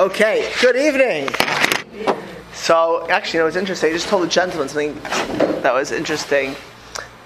[0.00, 1.28] Okay, good evening.
[2.54, 3.90] So, actually, you know, it was interesting.
[3.90, 4.94] I just told the gentleman something
[5.60, 6.56] that was interesting.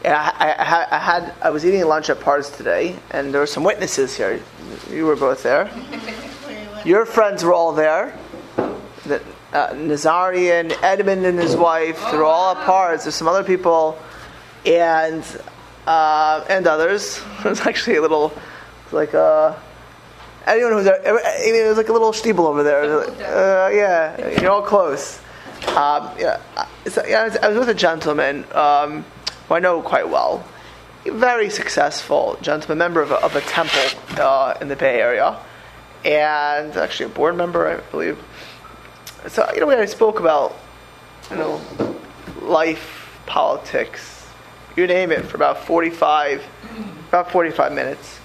[0.02, 3.46] Yeah, I, I, I, had I was eating lunch at Pars today, and there were
[3.46, 4.40] some witnesses here.
[4.90, 5.70] You were both there.
[6.84, 8.18] Your friends were all there.
[9.06, 9.22] The,
[9.52, 13.04] uh, Nazarian, Edmund and his wife, they were all at Pars.
[13.04, 13.96] There's some other people,
[14.66, 15.22] and
[15.86, 17.22] uh, and others.
[17.44, 18.32] It was actually a little
[18.90, 19.58] like a uh,
[20.46, 22.84] anyone who's there, it was like a little steeple over there.
[22.84, 25.20] Uh, yeah, you're all close.
[25.68, 26.40] Um, yeah,
[26.86, 29.04] so, yeah, I, was, with a gentleman um,
[29.48, 30.44] who I know quite well,
[31.04, 33.80] very successful gentleman, member of a, of a temple
[34.18, 35.38] uh, in the Bay Area,
[36.04, 38.22] and actually a board member, I believe.
[39.28, 40.56] So you know, we I spoke about
[41.30, 41.60] you know
[42.42, 44.26] life, politics,
[44.76, 46.44] you name it, for about forty-five,
[47.08, 48.18] about forty-five minutes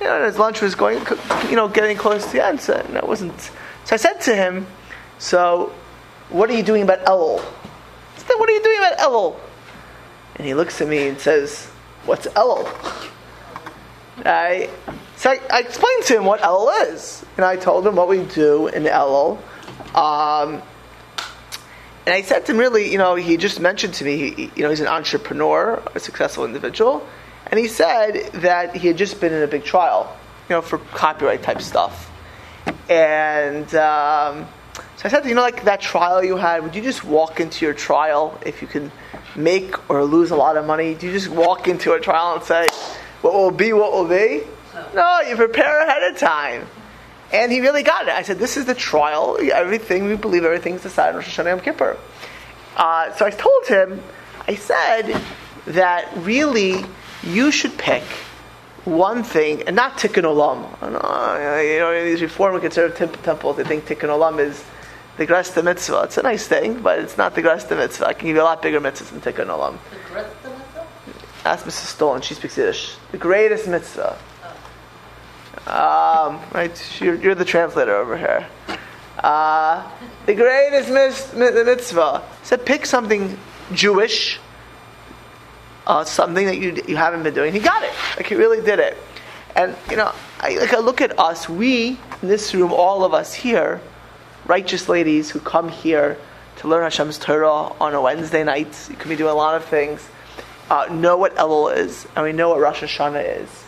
[0.00, 1.04] you know, his lunch was going,
[1.48, 2.60] you know, getting close to the end.
[2.60, 3.38] So it wasn't.
[3.84, 4.66] So I said to him,
[5.18, 5.72] "So,
[6.28, 9.36] what are you doing about Elul?" I said, "What are you doing about Elul?"
[10.36, 11.66] And he looks at me and says,
[12.04, 12.66] "What's Elul?"
[14.24, 14.70] I
[15.16, 18.22] so I, I, explained to him what Elul is, and I told him what we
[18.24, 19.38] do in Elul.
[19.94, 20.62] Um,
[22.06, 24.62] and I said to him, really, you know, he just mentioned to me, he, you
[24.62, 27.06] know, he's an entrepreneur, a successful individual.
[27.50, 30.14] And he said that he had just been in a big trial,
[30.48, 32.10] you know, for copyright type stuff.
[32.88, 34.46] And um,
[34.96, 37.64] so I said, you know, like that trial you had, would you just walk into
[37.64, 38.90] your trial if you can
[39.36, 40.94] make or lose a lot of money?
[40.94, 42.66] Do you just walk into a trial and say,
[43.22, 44.42] what will be, what will be?
[44.94, 46.66] No, you prepare ahead of time.
[47.32, 48.14] And he really got it.
[48.14, 49.38] I said, this is the trial.
[49.40, 51.96] Everything, we believe everything's decided on Rosh Hashanah Yom Kippur.
[52.76, 54.02] Uh, so I told him,
[54.46, 55.20] I said
[55.66, 56.84] that really
[57.22, 58.04] you should pick
[58.84, 60.62] one thing, and not tikkun olam.
[60.82, 64.64] You know, these reform and conservative temples, they think tikkun olam is
[65.16, 66.02] the gresta mitzvah.
[66.04, 68.06] It's a nice thing, but it's not the gresta mitzvah.
[68.06, 69.78] I can give you a lot bigger mitzvahs than tikkun olam.
[69.90, 70.86] The gresta mitzvah?
[71.44, 71.86] Ask Mrs.
[71.94, 72.96] Stolen, she speaks Yiddish.
[73.12, 74.18] The greatest mitzvah.
[75.66, 78.46] Um, right, you're, you're, the translator over here.
[79.18, 79.90] Uh,
[80.26, 80.90] the greatest
[81.34, 82.22] mitzvah.
[82.42, 83.38] So pick something
[83.72, 84.38] Jewish
[85.88, 87.52] uh, something that you, you haven't been doing.
[87.52, 87.92] He got it.
[88.16, 88.96] Like he really did it.
[89.56, 93.14] And you know, I, like I look at us, we in this room, all of
[93.14, 93.80] us here,
[94.46, 96.18] righteous ladies who come here
[96.56, 98.68] to learn Hashem's Torah on a Wednesday night.
[98.90, 100.06] You can be doing a lot of things.
[100.70, 103.64] Uh, know what Elul is, and we know what Rosh Hashanah is.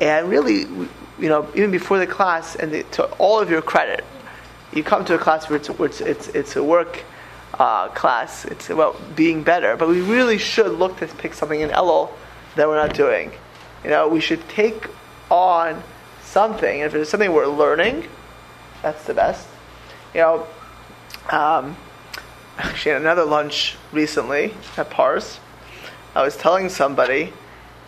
[0.00, 4.04] And really, you know, even before the class, and the, to all of your credit,
[4.72, 7.02] you come to a class where it's, where it's, it's, it's a work
[7.58, 8.44] uh, class.
[8.44, 9.76] It's about being better.
[9.76, 12.10] But we really should look to pick something in Elul
[12.56, 13.32] that we're not doing.
[13.84, 14.88] You know, we should take
[15.30, 15.82] on
[16.22, 16.82] something.
[16.82, 18.08] And If it's something we're learning,
[18.82, 19.46] that's the best.
[20.14, 20.46] You know,
[21.30, 21.76] um,
[22.58, 25.40] actually, at another lunch recently at Pars,
[26.14, 27.32] I was telling somebody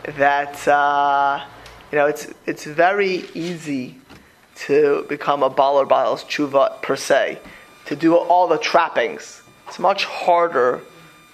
[0.05, 1.45] that uh,
[1.91, 3.99] you know it's it's very easy
[4.67, 7.39] to become a baller baals tshuva per se,
[7.87, 10.81] to do all the trappings it's much harder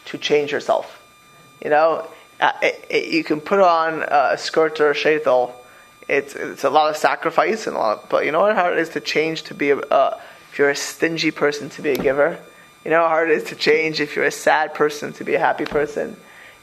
[0.04, 1.02] to change yourself.
[1.64, 2.06] You know,
[2.38, 5.52] uh, it, it, you can put on a skirt or a sheitel.
[6.06, 8.74] It's it's a lot of sacrifice and a lot, of, but you know how hard
[8.74, 11.96] it is to change to be a if you're a stingy person to be a
[11.96, 12.38] giver.
[12.84, 15.34] You know how hard it is to change if you're a sad person to be
[15.34, 16.10] a happy person.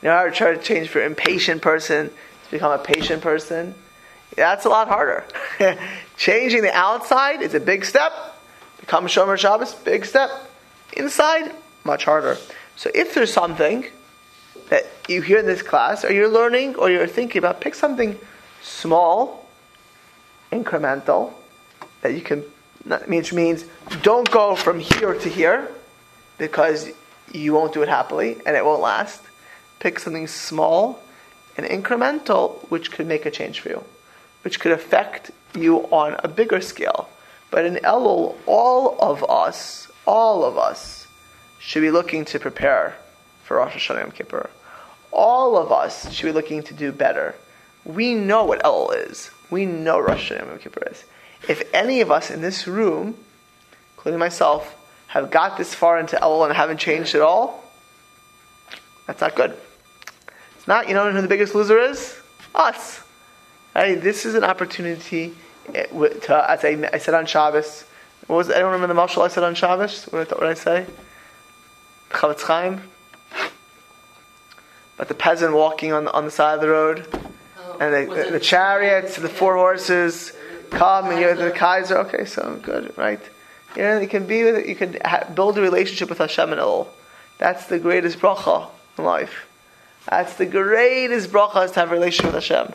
[0.03, 3.23] You know how hard to change if you're an impatient person to become a patient
[3.23, 3.73] person.
[4.35, 5.25] That's a lot harder.
[6.17, 8.13] Changing the outside is a big step.
[8.79, 10.29] Become Shomer Shabbos, big step.
[10.95, 11.51] Inside,
[11.83, 12.37] much harder.
[12.75, 13.85] So if there's something
[14.69, 18.17] that you hear in this class, or you're learning, or you're thinking about, pick something
[18.61, 19.47] small,
[20.51, 21.33] incremental,
[22.01, 22.43] that you can,
[23.07, 23.65] which means
[24.01, 25.69] don't go from here to here,
[26.37, 26.89] because
[27.31, 29.21] you won't do it happily, and it won't last.
[29.79, 31.01] Pick something small
[31.57, 33.83] and incremental, which could make a change for you,
[34.43, 37.09] which could affect you on a bigger scale.
[37.51, 40.92] But in Elul, all of us, all of us,
[41.63, 42.93] should be looking to prepare
[43.45, 44.49] for Rosh Hashanah Yom Kippur.
[45.11, 47.35] All of us should be looking to do better.
[47.85, 49.31] We know what El is.
[49.49, 51.05] We know Rosh Hashanah Yom Kippur is.
[51.47, 53.15] If any of us in this room,
[53.95, 54.75] including myself,
[55.07, 57.63] have got this far into El and haven't changed at all,
[59.07, 59.55] that's not good.
[60.57, 62.19] It's not, you know who the biggest loser is?
[62.53, 63.01] Us.
[63.73, 65.33] Hey, this is an opportunity
[65.73, 67.85] eh, to, as I, I said on Shabbos,
[68.27, 70.05] what was, anyone remember the mashal I said on Shabbos?
[70.05, 70.85] What did I say?
[72.13, 72.81] Chofetz Chaim,
[74.97, 77.07] but the peasant walking on the, on the side of the road,
[77.57, 80.33] oh, and the, the, the chariots, the four horses
[80.69, 81.97] come, and you're the Kaiser.
[81.97, 83.19] Okay, so good, right?
[83.75, 86.61] You know, you can be with, you can ha- build a relationship with Hashem and
[86.61, 86.87] Elul.
[87.39, 89.49] That's the greatest bracha in life.
[90.07, 92.73] That's the greatest bracha is to have a relationship with Hashem.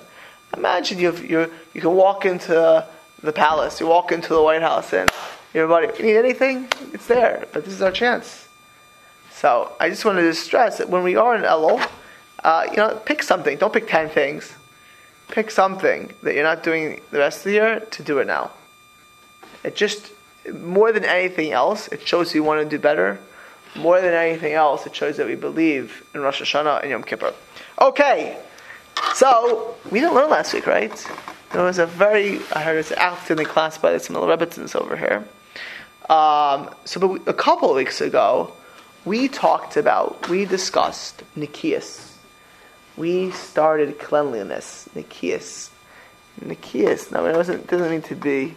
[0.57, 2.87] Imagine you you you can walk into
[3.23, 5.11] the palace, you walk into the White House, and
[5.55, 6.69] everybody, you need anything?
[6.93, 7.47] It's there.
[7.53, 8.48] But this is our chance.
[9.39, 11.81] So I just wanted to stress that when we are in Elul,
[12.43, 13.57] uh, you know, pick something.
[13.57, 14.53] Don't pick ten things.
[15.29, 18.51] Pick something that you're not doing the rest of the year to do it now.
[19.63, 20.11] It just
[20.53, 23.21] more than anything else, it shows you want to do better.
[23.77, 27.33] More than anything else, it shows that we believe in Rosh Hashanah and Yom Kippur.
[27.81, 28.37] Okay,
[29.15, 31.07] so we didn't learn last week, right?
[31.53, 34.97] There was a very, I heard it's out in the class by little Rebbitzins over
[34.97, 35.29] here.
[36.09, 38.53] Um, so, but we, a couple of weeks ago,
[39.09, 42.13] we talked about, we discussed Nikias.
[42.95, 45.71] We started cleanliness, Nikias.
[46.45, 48.55] Nikias, now it wasn't, doesn't mean to be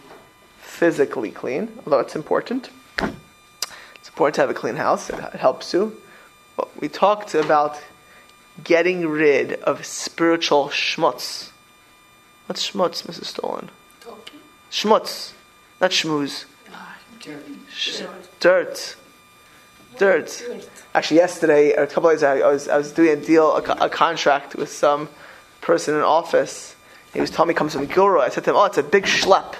[0.58, 2.68] physically clean, although it's important.
[2.98, 5.96] It's important to have a clean house, it helps you.
[6.56, 7.80] But we talked about
[8.62, 11.50] getting rid of spiritual schmutz.
[12.46, 13.24] What's schmutz, Mrs.
[13.24, 13.70] Stolen?
[14.70, 15.32] Schmutz,
[15.80, 16.44] not schmooze.
[16.70, 16.96] Ah,
[17.70, 18.02] Sh-
[18.38, 18.96] dirt.
[19.98, 20.42] Dirt.
[20.94, 23.56] Actually, yesterday, or a couple of days ago, I was, I was doing a deal,
[23.56, 25.08] a, a contract with some
[25.60, 26.76] person in office.
[27.14, 28.22] He was telling me he comes from Gilroy.
[28.22, 29.54] I said to him, "Oh, it's a big schlep."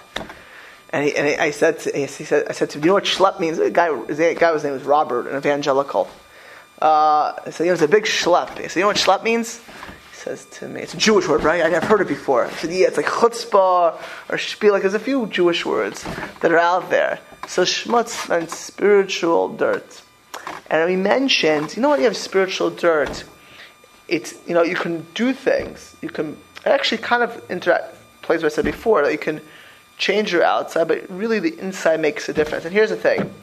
[0.91, 2.95] And, he, and he, I said, to, he said, I said to him, "You know
[2.95, 6.09] what schlep means?" The guy, the guy, his name was Robert, an evangelical.
[6.81, 9.23] Uh, I said, "You know, it's a big schlep." He said, "You know what schlep
[9.23, 11.63] means?" He says to me, "It's a Jewish word, right?
[11.63, 13.99] I've heard it before." I said, "Yeah, it's like chutzpah
[14.29, 14.73] or spiel.
[14.73, 16.05] Like there's a few Jewish words
[16.41, 20.03] that are out there." So schmutz means spiritual dirt.
[20.71, 23.25] And we mentioned, you know, when you have spiritual dirt,
[24.09, 25.97] it's you know you can do things.
[26.03, 27.97] You can actually kind of interact.
[28.23, 29.41] Place where I said before that you can
[29.99, 32.65] change your outside, but really the inside makes a difference.
[32.65, 33.35] And here's the thing: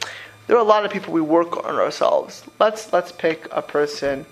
[0.47, 2.43] there are a lot of people we work on ourselves.
[2.59, 4.25] Let's let's pick a person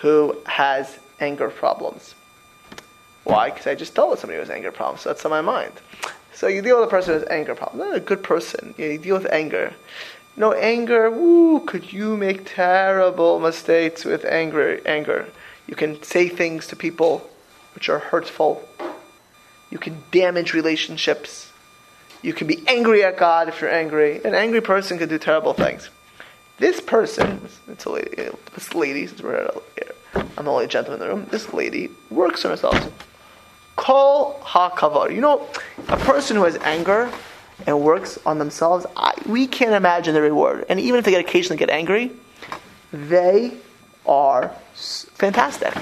[0.00, 2.14] who has anger problems.
[3.24, 3.50] Why?
[3.50, 5.02] Because I just dealt with somebody who has anger problems.
[5.02, 5.72] So that's on my mind.
[6.34, 7.84] So you deal with a person who has anger problems.
[7.84, 8.74] They're a good person.
[8.76, 9.74] You deal with anger.
[10.36, 11.10] No anger.
[11.10, 11.60] Woo!
[11.60, 14.80] Could you make terrible mistakes with anger?
[14.86, 15.28] Anger.
[15.66, 17.28] You can say things to people
[17.74, 18.66] which are hurtful.
[19.70, 21.50] You can damage relationships.
[22.22, 24.22] You can be angry at God if you're angry.
[24.24, 25.90] An angry person can do terrible things.
[26.58, 29.50] This person, it's a lady, this lady, since we're
[30.14, 33.06] I'm the only gentleman in the room, this lady works on herself.
[33.76, 35.12] Call ha kavar.
[35.14, 35.48] You know,
[35.88, 37.10] a person who has anger
[37.66, 40.66] and works on themselves, I, we can't imagine the reward.
[40.68, 42.12] And even if they get occasionally get angry,
[42.92, 43.52] they
[44.06, 45.74] are fantastic.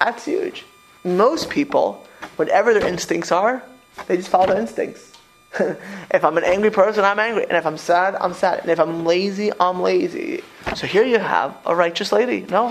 [0.00, 0.64] That's huge.
[1.04, 2.04] Most people,
[2.36, 3.62] whatever their instincts are,
[4.06, 5.12] they just follow their instincts.
[5.60, 7.44] if I'm an angry person, I'm angry.
[7.44, 8.60] And if I'm sad, I'm sad.
[8.60, 10.42] And if I'm lazy, I'm lazy.
[10.76, 12.42] So here you have a righteous lady.
[12.50, 12.70] No?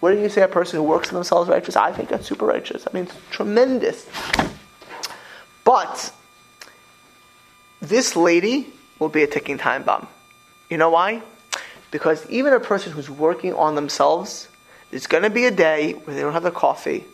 [0.00, 1.76] Where do you say a person who works on themselves righteous?
[1.76, 2.86] I think that's super righteous.
[2.86, 4.06] I mean, it's tremendous.
[5.64, 6.12] But
[7.88, 8.66] this lady
[8.98, 10.06] will be a ticking time bomb.
[10.70, 11.22] You know why?
[11.90, 14.48] Because even a person who's working on themselves,
[14.90, 17.04] there's going to be a day where they don't have their coffee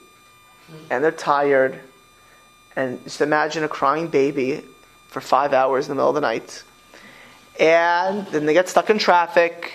[0.90, 1.80] and they're tired.
[2.74, 4.62] And just imagine a crying baby
[5.08, 6.64] for five hours in the middle of the night.
[7.60, 9.72] And then they get stuck in traffic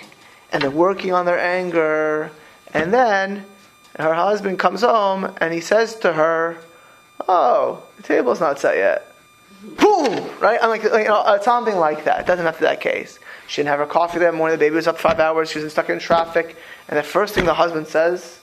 [0.51, 2.32] and they're working on their anger.
[2.74, 3.46] And then
[4.00, 6.58] her husband comes home and he says to her,
[7.27, 9.12] Oh, the table's not set yet.
[9.64, 10.30] Boom!
[10.40, 10.60] Right?
[10.62, 12.22] I'm like, you know, uh, something like that.
[12.22, 13.20] It doesn't have to be that case.
[13.48, 14.58] She didn't have her coffee that morning.
[14.58, 15.50] The baby was up five hours.
[15.50, 16.56] She was stuck in traffic.
[16.88, 18.40] And the first thing the husband says,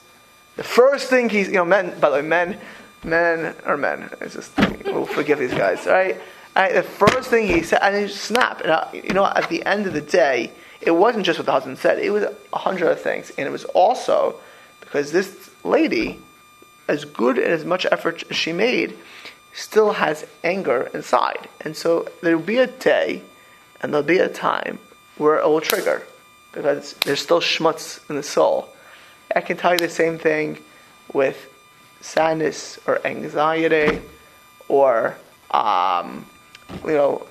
[0.55, 2.59] the first thing he's, you know, men, by the way, men,
[3.03, 4.09] men are men.
[4.21, 6.19] It's just, we'll forgive these guys, right?
[6.55, 6.73] right?
[6.73, 8.61] The first thing he said, and he snapped.
[8.61, 11.51] And, uh, you know, at the end of the day, it wasn't just what the
[11.51, 13.31] husband said, it was a hundred other things.
[13.37, 14.35] And it was also
[14.79, 16.19] because this lady,
[16.87, 18.97] as good and as much effort as she made,
[19.55, 21.47] still has anger inside.
[21.61, 23.23] And so there will be a day
[23.81, 24.79] and there'll be a time
[25.17, 26.03] where it will trigger
[26.51, 28.69] because there's still schmutz in the soul.
[29.35, 30.59] I can tell you the same thing
[31.13, 31.49] with
[32.01, 34.01] sadness or anxiety
[34.67, 35.17] or
[35.51, 36.25] um,
[36.83, 37.25] you know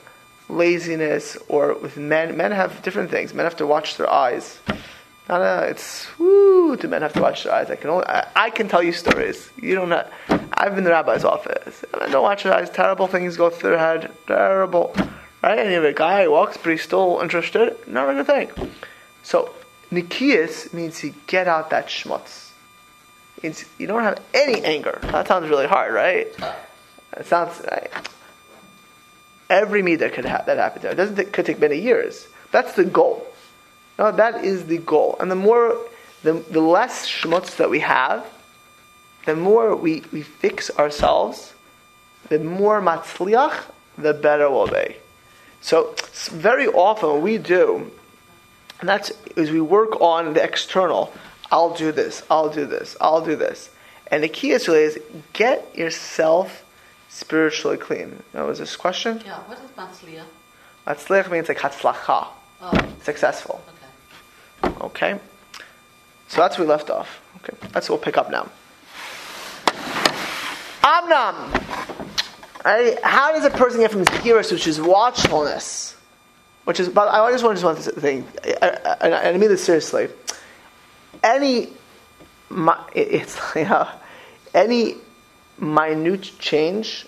[0.49, 2.37] laziness or with men.
[2.37, 3.35] Men have different things.
[3.35, 4.59] Men have to watch their eyes.
[5.29, 6.77] Not a, it's whoo.
[6.77, 7.71] Do men have to watch their eyes?
[7.71, 9.51] I can only I, I can tell you stories.
[9.57, 10.07] You don't know.
[10.29, 11.85] I've been in the rabbi's office.
[11.99, 12.69] Men don't watch their eyes.
[12.71, 14.13] Terrible things go through their head.
[14.27, 14.95] Terrible.
[15.43, 15.59] Right?
[15.59, 17.77] And you have a guy who walks, but he's still interested.
[17.87, 18.71] Not a good thing.
[19.23, 19.55] So
[19.91, 22.51] Nikias means you get out that schmutz.
[23.43, 24.99] It's, you don't have any anger.
[25.03, 26.29] That sounds really hard, right?
[27.17, 27.61] It sounds.
[27.71, 27.91] Right?
[29.51, 32.27] every midah could have that happen It doesn't could take many years.
[32.51, 33.27] That's the goal.
[33.99, 35.17] No, that is the goal.
[35.21, 35.79] And the more,
[36.23, 38.27] the, the less schmutz that we have,
[39.27, 41.55] the more we, we fix ourselves,
[42.29, 43.65] the more matzliach,
[43.97, 44.97] the better we'll be.
[45.61, 45.95] So
[46.31, 47.91] very often what we do,
[48.81, 51.13] and that's is we work on the external.
[51.51, 52.23] I'll do this.
[52.29, 52.97] I'll do this.
[53.01, 53.71] I'll do this.
[54.11, 54.99] And the key is really is
[55.33, 56.65] get yourself
[57.09, 58.23] spiritually clean.
[58.35, 59.23] Now, was this question?
[59.25, 59.39] Yeah.
[59.47, 60.27] What is matzliach?
[60.87, 62.27] Matzliach means like hatzlacha,
[62.61, 62.73] Oh,
[63.03, 63.63] successful.
[64.83, 65.19] Okay.
[66.29, 67.21] So that's where we left off.
[67.43, 67.57] Okay.
[67.73, 68.49] That's what we'll pick up now.
[70.83, 71.61] Amnam.
[72.65, 72.99] Right?
[73.03, 75.97] How does a person get from zkiras, which is watchfulness,
[76.65, 78.27] which is, but I just want to just want to think,
[78.63, 80.09] and I, I mean this seriously.
[81.23, 81.73] Any, it-
[82.95, 83.39] it's
[84.55, 84.97] any
[85.59, 87.07] minute change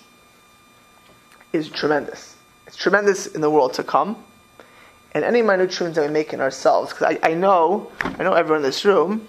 [1.53, 2.35] is tremendous.
[2.67, 4.23] It's tremendous in the world to come,
[5.13, 6.93] and any minute change that we make in ourselves.
[6.93, 9.27] Because I, I know, I know everyone in this room,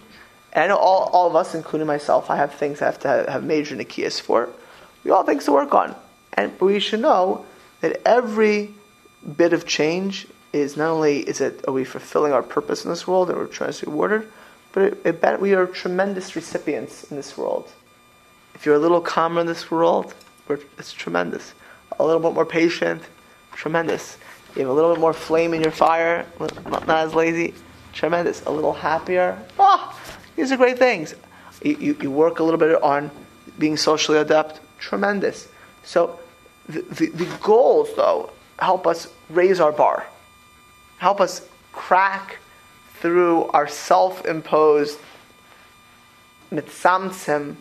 [0.53, 3.09] and I know all, all of us, including myself, I have things I have to
[3.09, 4.49] have, have major nikias for.
[5.05, 5.95] We all have things to work on.
[6.35, 7.45] And but we should know
[7.81, 8.75] that every
[9.37, 13.07] bit of change is not only is it are we fulfilling our purpose in this
[13.07, 14.29] world and we're trying to be rewarded,
[14.73, 17.71] but it, it, bet- we are tremendous recipients in this world.
[18.55, 20.15] If you're a little calmer in this world,
[20.79, 21.55] it's tremendous.
[21.99, 23.03] A little bit more patient,
[23.53, 24.17] tremendous.
[24.55, 27.55] You have a little bit more flame in your fire, not, not as lazy,
[27.93, 28.45] tremendous.
[28.47, 29.99] A little happier, ah,
[30.37, 31.15] these are great things.
[31.63, 33.11] You, you, you work a little bit on
[33.59, 35.49] being socially adept, tremendous.
[35.83, 36.19] So
[36.69, 40.07] the, the, the goals, though, help us raise our bar,
[40.99, 42.39] help us crack
[43.01, 44.99] through our self-imposed
[46.51, 47.57] mitzamtzim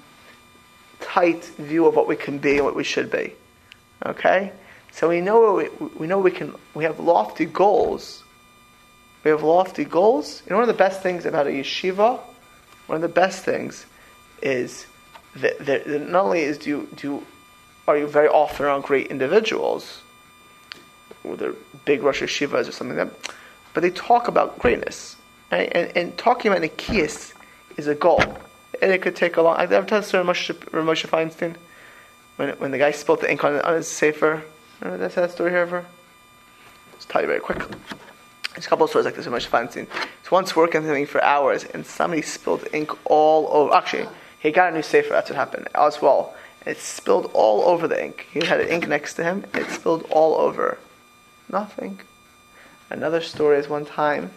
[0.99, 3.33] tight view of what we can be and what we should be.
[4.05, 4.51] Okay,
[4.91, 6.55] so we know we, we know we can.
[6.73, 8.23] We have lofty goals.
[9.23, 10.41] We have lofty goals.
[10.49, 12.19] Know, one of the best things about a yeshiva,
[12.87, 13.85] one of the best things,
[14.41, 14.85] is
[15.35, 17.25] that, that, that not only is do you, do
[17.87, 20.01] are you very often around great individuals,
[21.23, 23.33] whether big Rosh Yeshivas or something like that,
[23.73, 25.15] but they talk about greatness.
[25.51, 25.71] Right?
[25.73, 27.33] And, and talking about Nikias
[27.77, 28.21] is a goal.
[28.81, 29.57] And it could take a long.
[29.57, 31.55] I've told the story Moshe, Moshe Feinstein
[32.35, 34.43] when, when the guy spilled the ink on, on his sefer.
[34.81, 35.85] Remember that, that story here ever?
[36.93, 37.59] Let's tell you very quick.
[38.53, 39.87] There's a couple of stories like this with Moshe Feinstein.
[40.21, 43.73] He's once working something for hours and somebody spilled ink all over.
[43.73, 44.07] Actually,
[44.39, 45.09] he got a new sefer.
[45.09, 46.35] That's what happened as well.
[46.65, 48.27] It spilled all over the ink.
[48.31, 49.45] He had ink next to him.
[49.53, 50.77] And it spilled all over.
[51.49, 51.99] Nothing.
[52.89, 54.31] Another story is one time.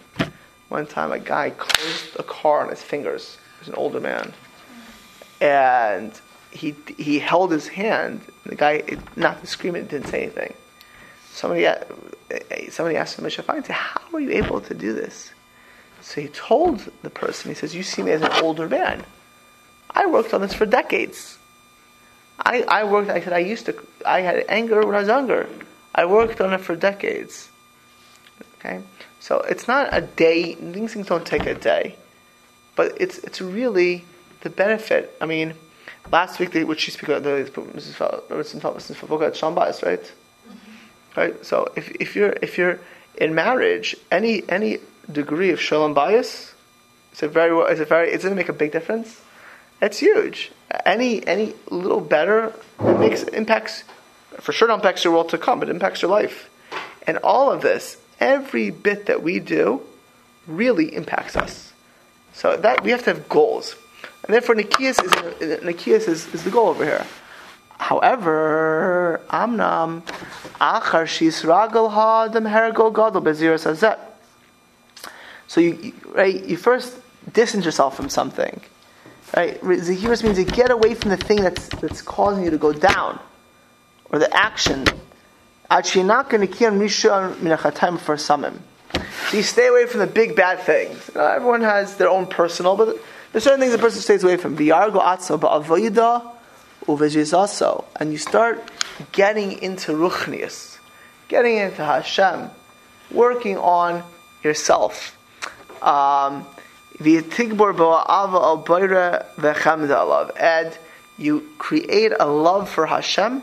[0.69, 3.39] One time, a guy closed a car on his fingers.
[3.59, 4.33] He was an older man,
[5.41, 6.13] and
[6.51, 8.21] he he held his hand.
[8.45, 8.83] The guy,
[9.17, 10.55] not to scream, it didn't say anything.
[11.33, 11.87] Somebody a-
[12.71, 15.31] somebody asked him, Feinstein, "How are you able to do this?"
[16.03, 17.51] So he told the person.
[17.51, 19.05] He says, "You see me as an older man.
[19.91, 21.39] I worked on this for decades.
[22.39, 23.11] I, I worked.
[23.11, 23.75] I said I used to.
[24.07, 25.49] I had anger when I was younger.
[25.95, 27.51] I worked on it for decades.
[28.59, 28.81] Okay,
[29.21, 30.55] so it's not a day.
[30.55, 31.97] These things don't take a day,
[32.77, 34.05] but it's it's really
[34.41, 35.17] the benefit.
[35.21, 35.55] I mean,
[36.11, 37.95] last week they, which she spoke about the Mrs.
[38.29, 39.23] Mrs.
[39.23, 40.03] at Shambais, right?
[40.03, 41.21] Mm-hmm.
[41.21, 41.45] Right.
[41.45, 42.81] So if if you're if you're
[43.17, 44.79] in marriage, any any
[45.11, 46.53] degree of shalom bayis,
[47.13, 49.21] it's a very it's a very it doesn't make a big difference.
[49.83, 50.53] It's huge.
[50.85, 53.85] Any any little better it makes impacts
[54.39, 55.63] for sure it impacts your world to come.
[55.63, 56.49] It impacts your life,
[57.07, 59.83] and all of this, every bit that we do,
[60.47, 61.73] really impacts us.
[62.33, 63.75] So that we have to have goals,
[64.25, 65.13] and therefore Nikias is
[65.61, 67.07] Nikias is, is the goal over here.
[67.79, 70.03] However, Amnam
[70.61, 73.99] Achar Shisragal Hadam Hergo Gadol Bezir Sazet.
[75.47, 76.95] So you, right, you first
[77.33, 78.61] distance yourself from something.
[79.37, 79.61] Right?
[79.61, 83.19] Zahiris means you get away from the thing that's that's causing you to go down,
[84.11, 84.85] or the action.
[85.73, 85.77] So
[89.37, 91.11] you stay away from the big bad things.
[91.15, 92.99] Everyone has their own personal, but
[93.33, 94.57] there's certain things a person stays away from.
[94.57, 96.33] V'yargo atzo ba'avoyida
[96.87, 98.63] uvejizaso, and you start
[99.13, 100.79] getting into ruchnius,
[101.29, 102.51] getting into Hashem,
[103.11, 104.03] working on
[104.43, 105.17] yourself.
[105.83, 106.47] Um,
[106.99, 107.07] and
[111.19, 113.43] you create a love for Hashem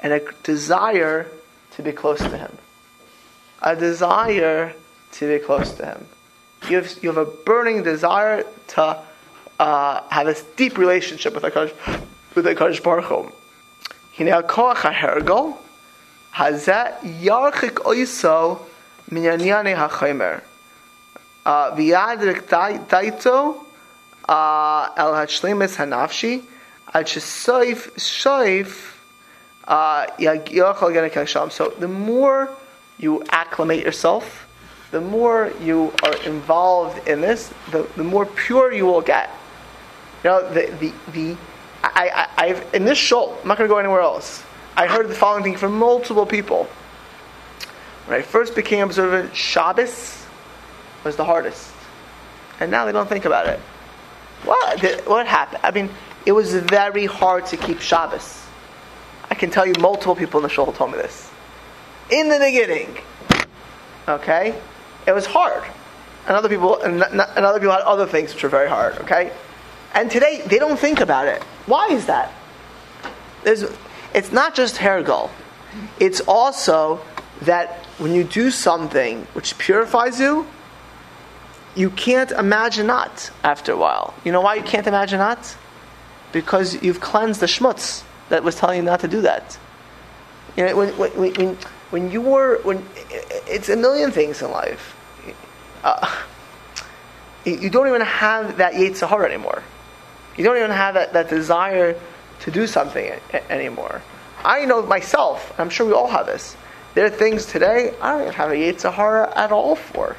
[0.00, 1.26] and a desire
[1.72, 2.58] to be close to Him.
[3.62, 4.74] A desire
[5.12, 6.06] to be close to Him.
[6.68, 8.98] You have, you have a burning desire to
[9.62, 11.72] uh, have this deep relationship with HaKadosh,
[12.34, 13.32] with HaKadosh Baruch Hu.
[14.16, 15.56] Hine koach hahergol,
[16.34, 18.58] Hazeh yarchik oiso
[19.08, 20.42] minyanyane hachomer.
[21.46, 22.42] Uh, V'yadrik
[22.88, 23.64] daito
[24.28, 26.42] uh, el hashlemis hanafshi
[26.92, 28.96] al shesoif shoif
[30.18, 31.50] yachol gana.
[31.50, 32.50] So the more
[32.98, 34.48] you acclimate yourself,
[34.90, 39.30] the more you are involved in this, the, the more pure you will get.
[40.24, 41.36] You know, the, the, the
[41.82, 44.42] I, I, I've, in this show, I'm not going to go anywhere else.
[44.76, 46.68] I heard the following thing from multiple people.
[48.06, 50.24] When I first became observant, Shabbos
[51.04, 51.72] was the hardest.
[52.60, 53.58] And now they don't think about it.
[54.44, 55.60] What, what happened?
[55.62, 55.90] I mean,
[56.24, 58.44] it was very hard to keep Shabbos.
[59.30, 61.30] I can tell you multiple people in the shul told me this.
[62.10, 62.96] In the beginning,
[64.08, 64.60] okay,
[65.06, 65.64] it was hard.
[66.26, 68.98] And other people, and, and other people had other things which were very hard.
[68.98, 69.32] Okay,
[69.94, 71.42] and today they don't think about it.
[71.66, 72.32] Why is that?
[73.44, 73.64] There's,
[74.14, 75.30] it's not just hergul.
[75.98, 77.00] It's also
[77.42, 80.46] that when you do something which purifies you,
[81.74, 84.14] you can't imagine not after a while.
[84.24, 85.56] You know why you can't imagine not?
[86.32, 89.58] Because you've cleansed the schmutz that was telling you not to do that.
[90.56, 91.56] You know, when, when, when,
[91.90, 92.84] when you were, when,
[93.46, 94.96] it's a million things in life.
[95.82, 96.22] Uh,
[97.44, 99.62] you don't even have that Yetzer Hara anymore.
[100.36, 101.98] You don't even have that, that desire
[102.40, 104.02] to do something a- anymore.
[104.44, 106.56] I know myself, I'm sure we all have this.
[106.94, 110.16] There are things today I don't even have a Yetzer Hara at all for.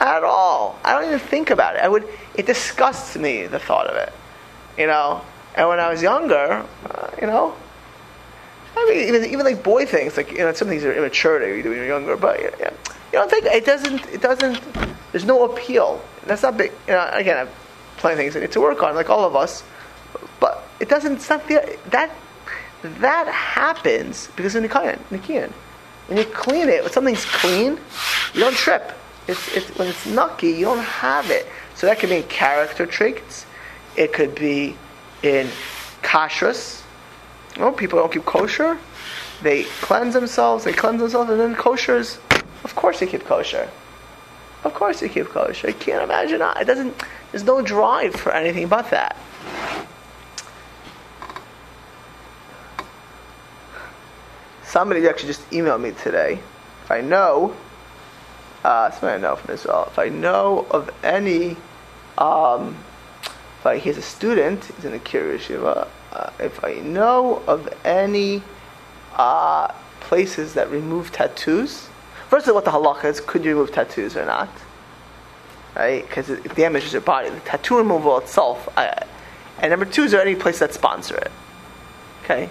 [0.00, 0.78] At all.
[0.84, 1.82] I don't even think about it.
[1.82, 4.12] I would, it disgusts me, the thought of it.
[4.78, 5.22] You know?
[5.54, 7.54] And when I was younger, uh, you know,
[8.76, 11.76] I mean, even, even like boy things, like, you know, some things are immaturity when
[11.76, 14.60] you're younger, but know, you don't think, it doesn't, it doesn't,
[15.12, 16.02] there's no appeal.
[16.26, 17.65] That's not big, you know, again, I've
[18.06, 19.64] plenty of things I need to work on, like all of us,
[20.38, 22.14] but it doesn't, it's not the, that,
[22.82, 25.50] that happens because of Nikayan, Nikian.
[26.06, 27.80] When you clean it, when something's clean,
[28.32, 28.92] you don't trip.
[29.26, 31.48] It's, it's, when it's naki, you don't have it.
[31.74, 33.44] So that could be in character traits.
[33.96, 34.76] It could be
[35.24, 35.48] in
[36.02, 36.84] kashrus.
[37.56, 38.78] You know, people don't keep kosher.
[39.42, 42.18] They cleanse themselves, they cleanse themselves, and then koshers,
[42.62, 43.68] of course they keep kosher.
[44.66, 45.68] Of course you keep kosher.
[45.68, 46.42] I can't imagine.
[46.42, 47.00] It doesn't,
[47.30, 49.16] there's no drive for anything but that.
[54.64, 56.40] Somebody actually just emailed me today.
[56.82, 57.54] If I know,
[58.64, 61.56] uh, somebody I know from Israel, if I know of any
[62.18, 62.76] um,
[63.64, 68.42] if he's a student, he's in a Kiryat Yeshiva, uh, if I know of any
[69.14, 69.68] uh,
[70.00, 71.88] places that remove tattoos,
[72.28, 74.48] first of all, what the halacha is, could you remove tattoos or not?
[75.74, 76.06] Right?
[76.06, 77.30] Because it damages your body.
[77.30, 78.68] The tattoo removal itself.
[78.76, 79.04] I,
[79.58, 81.32] and number two, is there any place that sponsor it?
[82.24, 82.50] Okay?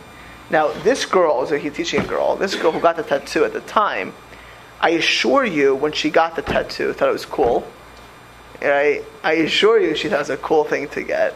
[0.50, 2.36] Now, this girl a he's teaching a girl.
[2.36, 4.14] This girl who got the tattoo at the time,
[4.80, 7.66] I assure you, when she got the tattoo, thought it was cool
[8.62, 9.04] Right?
[9.24, 11.36] I assure you, she thought it was a cool thing to get.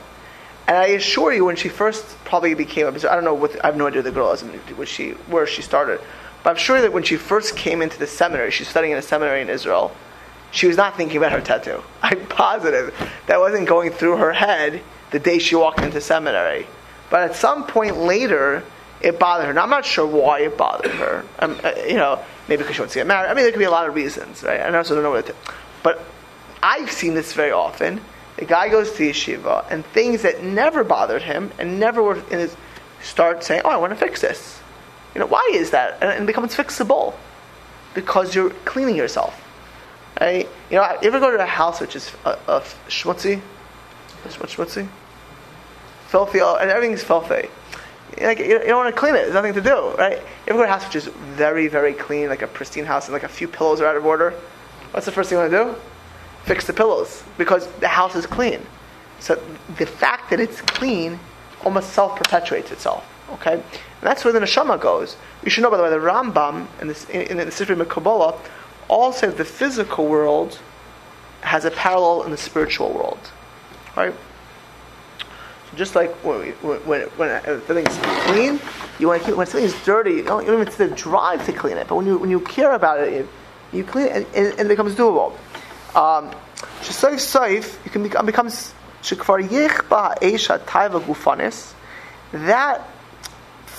[0.68, 3.68] And I assure you, when she first probably became a I don't know what I
[3.68, 6.00] have no idea the girl is, what she where she started,
[6.44, 9.02] but I'm sure that when she first came into the seminary, she's studying in a
[9.02, 9.92] seminary in Israel.
[10.52, 11.84] She was not thinking about her tattoo.
[12.02, 12.96] I'm positive
[13.28, 16.68] that wasn't going through her head the day she walked into seminary.
[17.10, 18.64] But at some point later,
[19.02, 19.54] it bothered her.
[19.54, 21.26] Now, I'm not sure why it bothered her.
[21.40, 23.30] Um, uh, you know, maybe because she wants to get married.
[23.30, 24.60] I mean, there could be a lot of reasons, right?
[24.60, 25.36] I also don't know what it.
[25.84, 26.04] But
[26.62, 28.02] I've seen this very often.
[28.38, 32.40] A guy goes to yeshiva, and things that never bothered him and never were in
[32.40, 32.56] his
[33.02, 34.59] start saying, "Oh, I want to fix this."
[35.14, 36.02] You know, why is that?
[36.02, 37.14] And it becomes fixable
[37.94, 39.46] because you're cleaning yourself.
[40.20, 40.48] Right?
[40.70, 43.42] You know, if you go to a house which is a, a schmutzy,
[44.26, 44.88] schmutzy,
[46.08, 47.50] filthy, and everything's filthy.
[48.20, 49.22] Like, you don't want to clean it.
[49.22, 50.18] There's nothing to do, right?
[50.18, 53.06] If You go to a house which is very, very clean, like a pristine house,
[53.06, 54.32] and like a few pillows are out of order?
[54.92, 55.82] What's the first thing you want to do?
[56.50, 58.60] fix the pillows because the house is clean.
[59.20, 59.36] So
[59.78, 61.20] the fact that it's clean
[61.64, 63.06] almost self perpetuates itself.
[63.34, 63.64] Okay, and
[64.02, 65.16] that's where the neshama goes.
[65.44, 68.40] You should know, by the way, the Rambam this, in, in the Sefer Kabbalah
[68.88, 70.60] all says the physical world
[71.42, 73.20] has a parallel in the spiritual world.
[73.96, 74.14] Right?
[75.72, 78.60] So just like when when, when everything's clean,
[78.98, 81.46] you want to keep, when something's dirty, you don't, you don't even see the drive
[81.46, 81.88] to clean it.
[81.88, 83.30] But when you when you care about it, you,
[83.72, 85.34] you clean it, and, and, and it becomes doable.
[85.96, 86.32] Um,
[86.82, 91.74] Shesayf Saif, you can become becomes Shekvar Yechba Esha Taiva Gufanis.
[92.32, 92.88] That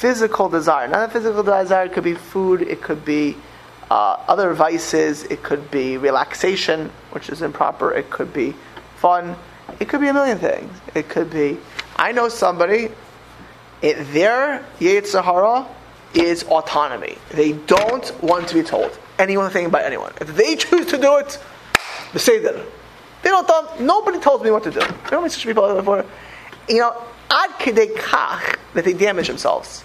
[0.00, 0.88] physical desire.
[0.88, 3.36] Now, that physical desire It could be food, it could be
[3.90, 8.54] uh, other vices, it could be relaxation, which is improper, it could be
[8.96, 9.36] fun,
[9.78, 10.72] it could be a million things.
[10.94, 11.58] It could be.
[11.96, 12.88] I know somebody,
[13.82, 15.66] it, their Yetzer Hara
[16.14, 17.18] is autonomy.
[17.32, 20.14] They don't want to be told anything by anyone.
[20.18, 21.38] If they choose to do it,
[22.14, 22.56] they say that.
[23.22, 24.80] They don't tell, nobody tells me what to do.
[24.80, 26.06] There are many such people before.
[26.70, 29.84] You know, ad kach, that they damage themselves.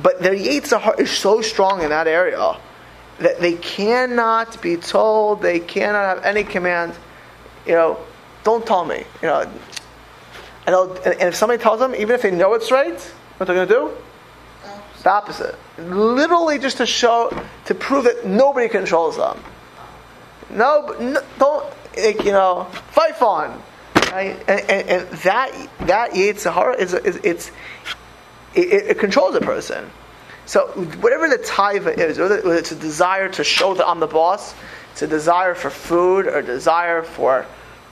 [0.00, 2.56] But their Yetzer Hara is so strong in that area
[3.18, 6.94] that they cannot be told, they cannot have any command.
[7.66, 7.98] You know,
[8.44, 9.04] don't tell me.
[9.20, 9.52] You know,
[10.66, 13.00] and, and if somebody tells them, even if they know it's right,
[13.36, 13.90] what they're going to do?
[15.02, 15.56] The opposite.
[15.78, 19.42] Literally just to show, to prove that nobody controls them.
[20.50, 23.60] No, no don't, you know, fight on.
[24.12, 24.36] Right?
[24.46, 27.50] And, and, and, that, that Yetzer Hara is, is, it's,
[28.54, 29.90] it, it, controls a person.
[30.46, 30.68] So
[31.00, 34.54] whatever the taiva is, whether it's a desire to show that I'm the boss,
[34.92, 37.46] it's a desire for food, or a desire for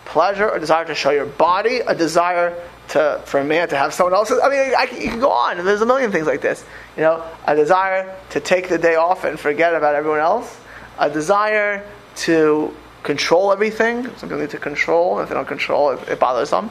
[0.04, 3.94] pleasure, a desire to show your body, a desire to, for a man to have
[3.94, 4.40] someone else's.
[4.42, 5.64] I mean, I, you can go on.
[5.64, 6.64] There's a million things like this.
[6.96, 10.58] You know, a desire to take the day off and forget about everyone else.
[10.98, 14.04] A desire to control everything.
[14.16, 15.20] Something they need to control.
[15.20, 16.70] If they don't control, it, it bothers them.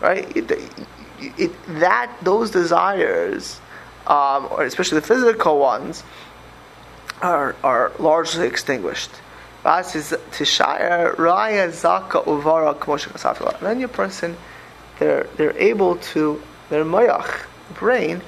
[0.00, 0.36] Right?
[1.38, 3.60] It, that those desires,
[4.06, 6.02] um, or especially the physical ones,
[7.20, 9.10] are are largely extinguished.
[9.64, 9.84] Then
[13.78, 14.36] your person,
[14.98, 18.22] they're they're able to their mayach brain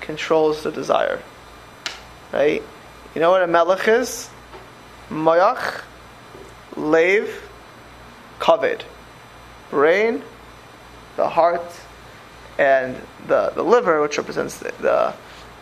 [0.00, 1.20] controls the desire.
[2.32, 2.62] Right?
[3.14, 4.28] You know what a melech is?
[5.10, 5.82] Mayach,
[6.76, 7.42] lave,
[8.40, 8.84] kaved,
[9.70, 10.22] brain,
[11.16, 11.62] the heart,
[12.58, 15.14] and the, the liver, which represents the, the,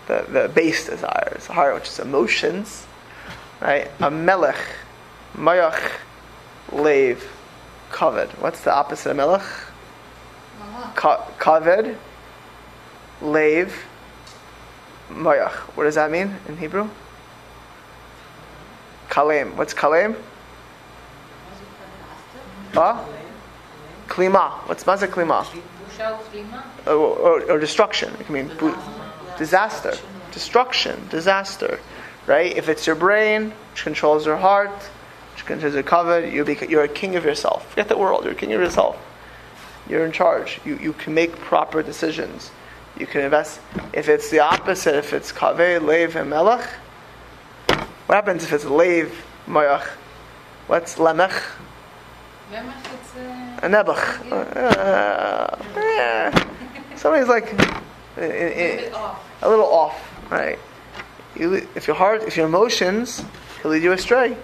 [0.07, 2.87] the, the base desires, the heart, which is emotions.
[3.61, 3.91] Right?
[4.01, 4.57] A melech
[5.35, 5.93] Mayach,
[6.73, 7.25] Lave,
[7.93, 8.31] Kaved.
[8.41, 9.43] What's the opposite of Melech?
[10.95, 11.97] Ka- kaved,
[13.23, 13.85] Lave,
[15.11, 15.53] Mayach.
[15.77, 16.89] What does that mean in Hebrew?
[19.09, 19.55] Kalem.
[19.57, 20.17] What's Kalem?
[22.73, 23.05] Huh?
[24.09, 24.51] Klima.
[24.69, 25.47] What's Maza Klima?
[26.87, 28.15] Or, or, or, destruction.
[28.15, 28.51] Can mean
[29.39, 29.95] disaster.
[30.33, 31.09] Destruction.
[31.11, 31.81] Disaster.
[32.27, 32.57] Right?
[32.57, 34.71] If it's your brain, which controls your heart,
[35.51, 37.69] considers it covered, you you're a king of yourself.
[37.71, 38.97] Forget the world, you're a king of yourself.
[39.89, 40.61] You're in charge.
[40.65, 42.53] You, you can make proper decisions.
[42.97, 43.61] You can invest.
[43.93, 46.69] If it's the opposite, if it's kaveh, lev, and melech,
[48.07, 49.13] what happens if it's lev,
[49.47, 49.87] mayach?
[50.69, 51.43] What's lemech?
[52.53, 52.90] Lemech,
[53.63, 53.69] a...
[53.69, 54.31] nebach.
[54.31, 55.51] Uh.
[56.97, 57.55] Somebody's like...
[58.19, 58.25] Uh,
[59.43, 60.59] a, little off, right?
[61.37, 63.25] You, if your heart, if your emotions,
[63.63, 64.37] he'll lead you astray.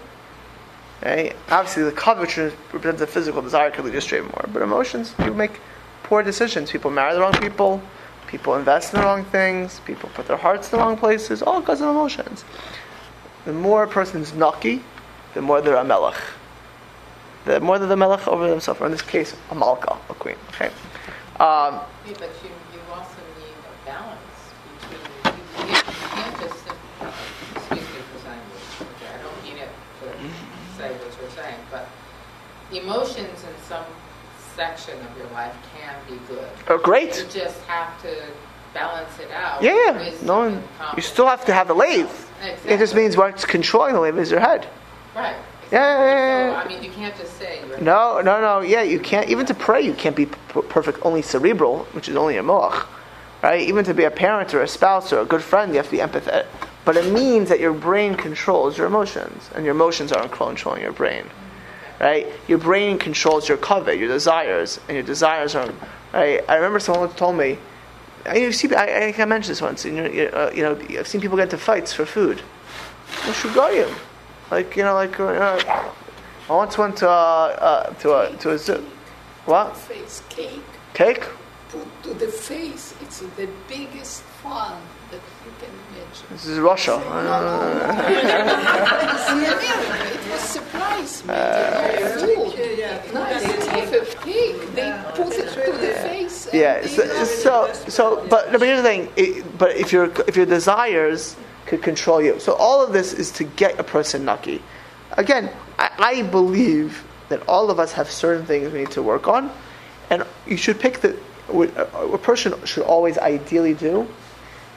[1.05, 1.37] Right?
[1.51, 5.35] Obviously, the kaved represents a physical desire could lead you astray more, but emotions, people
[5.35, 5.61] make
[6.05, 6.71] poor decisions.
[6.71, 7.83] People marry the wrong people,
[8.27, 11.61] people invest in the wrong things, people put their hearts in the wrong places, all
[11.61, 12.45] because of emotions.
[13.45, 14.83] The more a person's naki,
[15.35, 16.17] the more they're a melech.
[17.47, 20.35] The more they're the melech over themselves, or in this case, a malka, a queen.
[20.51, 20.67] Okay.
[20.67, 24.19] Um, yeah, but you, you also need a balance
[24.91, 25.71] between.
[25.71, 26.67] You, you can't just
[27.55, 28.83] excuse me for saying this.
[28.83, 29.69] Okay, I don't mean it
[30.01, 30.07] to
[30.77, 31.89] say what you're saying, but
[32.73, 33.85] emotions in some
[34.57, 36.49] section of your life can be good.
[36.69, 37.17] Oh, great.
[37.17, 38.25] You just have to
[38.75, 39.63] balance it out.
[39.63, 40.63] Yeah, no one,
[40.97, 42.11] you still have to have the lathe.
[42.43, 42.73] Exactly.
[42.73, 44.67] It just means what's controlling the lathe is your head.
[45.15, 45.37] Right.
[45.73, 47.61] Yeah, yeah, yeah, so, I mean, you can't just say.
[47.81, 48.61] no, no, no.
[48.61, 49.29] Yeah, you can't.
[49.29, 50.99] Even to pray, you can't be p- perfect.
[51.03, 52.87] Only cerebral, which is only a moach,
[53.43, 53.61] right?
[53.61, 55.91] Even to be a parent or a spouse or a good friend, you have to
[55.93, 56.47] be empathetic.
[56.85, 60.93] But it means that your brain controls your emotions, and your emotions aren't controlling your
[60.93, 61.25] brain
[62.01, 62.27] right?
[62.49, 65.73] Your brain controls your kaved, your desires, and your desires are,
[66.13, 66.45] right?
[66.49, 67.59] I remember someone told me,
[68.25, 69.85] I see, I, I mentioned this once.
[69.85, 72.43] You know, uh, you know, I've seen people get into fights for food.
[74.51, 75.59] Like you know, like uh,
[76.49, 78.85] I once went to uh, uh, to a to a zoo.
[79.47, 79.77] What?
[79.77, 80.63] Face cake.
[80.95, 81.25] Cake.
[81.69, 82.95] Put to the face.
[83.03, 84.81] It's the biggest fun
[85.11, 86.27] that you can imagine.
[86.31, 86.97] This is Russia.
[90.15, 91.35] it was surprised me.
[91.35, 92.47] Uh, food.
[93.15, 94.55] Nice of pig.
[94.75, 96.49] They put it to the face.
[96.53, 96.87] Yeah.
[96.87, 99.09] So, so, so, but, but here's the thing.
[99.17, 103.33] It, but if your if your desires could control you, so all of this is
[103.33, 104.63] to get a person naki.
[105.13, 109.29] Again, I, I believe that all of us have certain things we need to work
[109.29, 109.51] on,
[110.11, 111.17] and you should pick the
[111.49, 114.09] what a person should always ideally do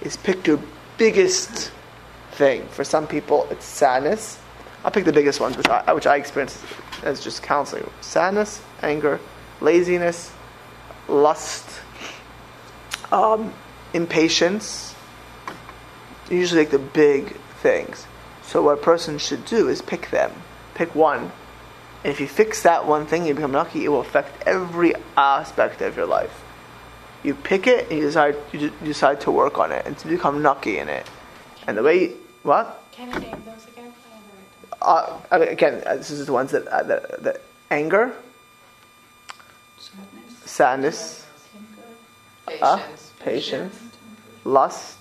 [0.01, 0.59] is pick your
[0.97, 1.71] biggest
[2.33, 2.67] thing.
[2.67, 4.39] For some people, it's sadness.
[4.83, 6.61] I'll pick the biggest ones, which I, which I experience
[7.03, 9.19] as just counseling: sadness, anger,
[9.61, 10.31] laziness,
[11.07, 11.67] lust,
[13.11, 13.53] um,
[13.93, 14.93] impatience,
[16.29, 18.05] usually like the big things.
[18.43, 20.31] So what a person should do is pick them.
[20.73, 21.31] Pick one.
[22.03, 25.81] And if you fix that one thing, you become naki, it will affect every aspect
[25.81, 26.43] of your life.
[27.23, 30.41] You pick it and you decide you decide to work on it and to become
[30.41, 31.05] naki in it.
[31.67, 32.13] And the way
[32.43, 32.81] what?
[32.91, 33.93] Can you name those again?
[34.81, 35.49] I haven't heard.
[35.49, 38.13] Uh, again, uh, this is the ones that, uh, that, that anger,
[40.45, 41.25] sadness,
[42.61, 43.11] uh, Patience.
[43.19, 43.79] patience,
[44.45, 44.97] lust,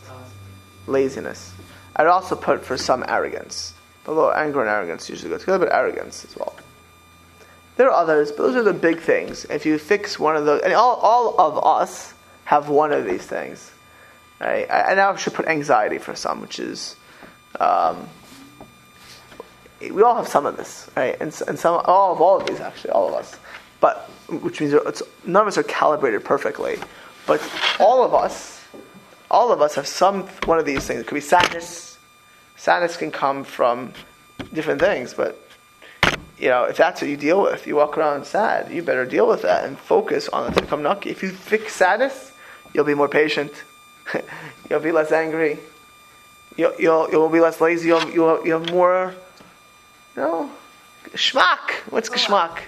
[0.88, 1.52] laziness.
[1.96, 3.74] I'd also put for some arrogance.
[4.06, 6.54] Although anger and arrogance usually go together, but arrogance as well.
[7.76, 9.44] There are others, but those are the big things.
[9.44, 13.22] If you fix one of those, and all, all of us have one of these
[13.22, 13.70] things.
[14.40, 14.68] Right?
[14.70, 16.96] I, I now should put anxiety for some, which is,
[17.60, 18.08] um,
[19.80, 21.16] we all have some of this, right?
[21.20, 23.36] And, and some, all of all of these actually, all of us.
[23.80, 24.74] But which means
[25.24, 26.78] none of us are calibrated perfectly,
[27.26, 27.40] but
[27.78, 28.57] all of us,
[29.30, 31.00] all of us have some one of these things.
[31.00, 31.98] It could be sadness.
[32.56, 33.92] Sadness can come from
[34.52, 35.38] different things, but
[36.38, 39.26] you know, if that's what you deal with, you walk around sad, you better deal
[39.26, 41.10] with that and focus on become naki.
[41.10, 42.32] If you fix sadness,
[42.72, 43.52] you'll be more patient.
[44.70, 45.58] you'll be less angry.
[46.56, 47.88] You'll, you'll, you'll be less lazy.
[47.88, 49.14] You'll, you'll, you'll have more,
[50.16, 50.50] you know,
[51.10, 51.70] geschmack.
[51.90, 52.58] What's geschmack?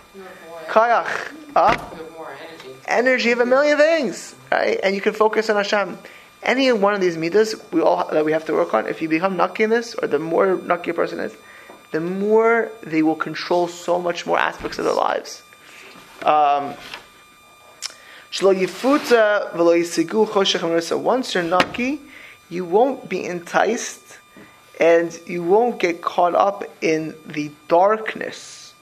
[0.67, 1.33] Kayach.
[1.55, 1.77] Huh?
[1.93, 2.77] you have more energy.
[2.87, 4.79] Energy of a million things, right?
[4.83, 5.99] And you can focus on Hashem.
[6.43, 8.87] Any one of these midas we all that we have to work on.
[8.87, 11.37] If you become naki in this, or the more naki a person is,
[11.91, 15.43] the more they will control so much more aspects of their lives.
[16.25, 16.75] Um.
[18.33, 18.61] Once
[21.35, 22.01] you're naki,
[22.49, 24.19] you won't be enticed,
[24.79, 28.73] and you won't get caught up in the darkness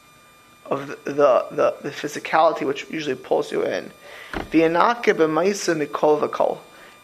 [0.66, 3.90] of the the, the, the physicality which usually pulls you in.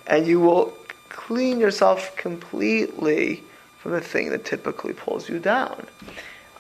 [0.07, 0.77] And you will
[1.09, 3.43] clean yourself completely
[3.79, 5.87] from the thing that typically pulls you down.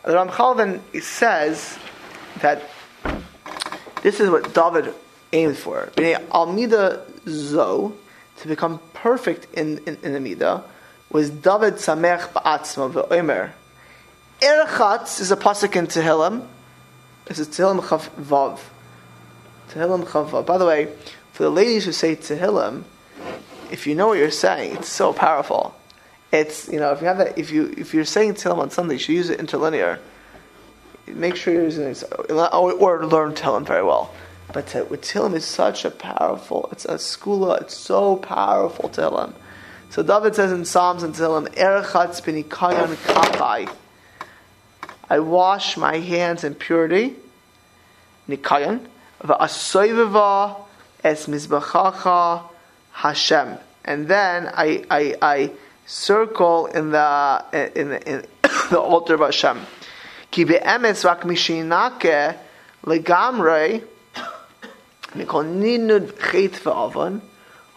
[0.04, 1.78] The Ramchal then says
[2.40, 2.62] that
[4.02, 4.94] this is what David
[5.32, 5.90] aimed for.
[5.96, 7.94] Almida Zo,
[8.38, 10.62] to become perfect in, in, in the Midah,
[11.10, 13.52] was David Samech Ba'atzma V'omer.
[14.40, 16.46] Erchatz is a pasuk in Tehillim.
[17.24, 18.60] This is Tehillim Chav Vav.
[19.70, 20.44] Tehillim Chav Vav.
[20.44, 20.92] By the way,
[21.32, 22.82] for the ladies who say Tehillim,
[23.70, 25.74] if you know what you're saying, it's so powerful.
[26.32, 28.94] It's you know if you have that if you if you're saying Tehillim on Sunday,
[28.94, 30.00] you should use it interlinear.
[31.06, 34.12] Make sure you're using it, or, or learn Tehillim very well.
[34.52, 36.68] But to, with Tehillim is such a powerful.
[36.72, 37.60] It's a skula.
[37.60, 39.34] It's so powerful Tehillim.
[39.90, 43.72] So David says in Psalms and Tehillim, Erchatz b'nikayon kapai.
[45.08, 47.14] I wash my hands in purity,
[48.28, 48.86] nikayon,
[49.22, 50.56] va'asoyvava
[51.04, 52.42] es mizbachacha
[52.94, 55.50] Hashem, and then I, I, I
[55.84, 58.24] circle in the in the, in
[58.70, 59.60] the altar of Hashem.
[60.30, 62.38] Ki be'emes rak mishinake
[62.84, 63.84] legamrei
[65.12, 67.20] mikol ninud chet va'avon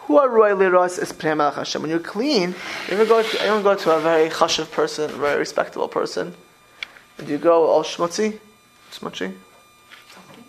[0.08, 1.82] who are roy liros es pnei Hashem.
[1.82, 2.54] When you're clean,
[2.88, 6.34] you ever go to, anyone go to a very chashiv person, a very respectable person?
[7.18, 8.38] And you go all schmutzy?
[8.90, 9.34] Schmutzy?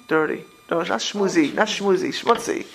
[0.07, 0.45] Dirty.
[0.71, 2.65] No, not schmoozy, not schmoozy, schmutzy.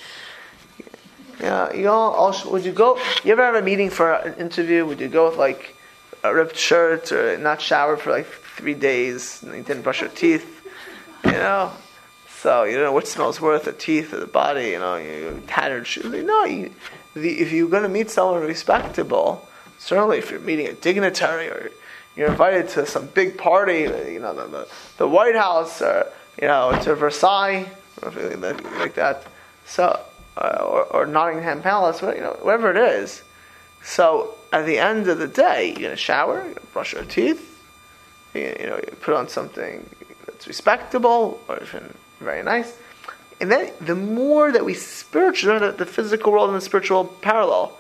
[1.41, 2.99] Yeah, you all, would you go?
[3.25, 4.87] You ever have a meeting for an interview?
[4.87, 5.77] Would you go with like
[6.23, 10.11] a ripped shirt or not shower for like three days and you didn't brush your
[10.11, 10.63] teeth?
[11.25, 11.73] You know,
[12.29, 14.71] so you don't know what smells worse, the teeth or the body.
[14.71, 16.05] You know, you tattered shoes.
[16.05, 16.73] No, you,
[17.15, 21.71] the, if you're going to meet someone respectable, certainly if you're meeting a dignitary or
[22.17, 24.69] you're invited to some big party, you know, the, the,
[24.99, 26.07] the White House or
[26.41, 27.67] you know to Versailles,
[28.03, 29.25] like that.
[29.67, 29.99] So
[30.37, 33.23] uh, or, or Buckingham Palace, you know, whatever it is.
[33.83, 37.63] So at the end of the day, you're gonna shower, you're gonna brush your teeth,
[38.35, 39.89] you, you know, you put on something
[40.27, 42.77] that's respectable or even very nice.
[43.41, 47.77] And then the more that we spiritual, the, the physical world and the spiritual parallel,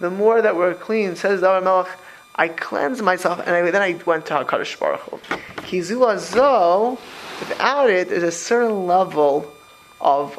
[0.00, 1.88] the more that we're clean, says David Melech,
[2.34, 6.98] I cleanse myself, and I, then I went to HaKadosh Baruch Hu.
[7.40, 9.52] Without it, there's a certain level
[10.00, 10.38] of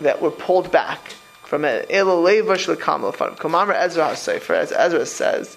[0.00, 1.88] that we're pulled back from it.
[1.88, 3.36] Elolevash lekam lefanav.
[3.36, 5.56] Kamamar Ezra HaSefer, as Ezra says,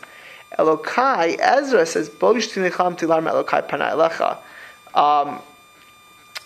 [0.58, 4.38] Elokai, Ezra says, tilar Elokai pana elecha.
[4.93, 5.41] Um,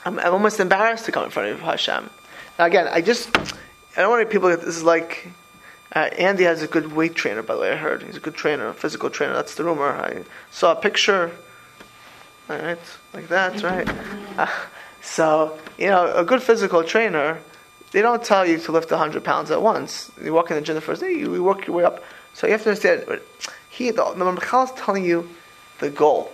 [0.05, 2.09] I'm, almost embarrassed to come in front of Hashem.
[2.57, 5.27] Now again, I just, I don't want to people, get this is like,
[5.95, 8.03] uh, Andy has a good weight trainer, by the way, I heard.
[8.03, 9.89] He's a good trainer, a physical trainer, that's the rumor.
[9.89, 11.31] I saw a picture,
[12.49, 12.79] alright,
[13.13, 13.87] like that, right?
[14.37, 14.47] Uh,
[15.01, 17.39] so, you know, a good physical trainer,
[17.91, 20.11] they don't tell you to lift 100 pounds at once.
[20.23, 22.53] You walk in the gym the first day, you work your way up So you
[22.53, 23.21] have to understand.
[23.69, 25.29] He, the, the is telling you
[25.79, 26.31] the goal.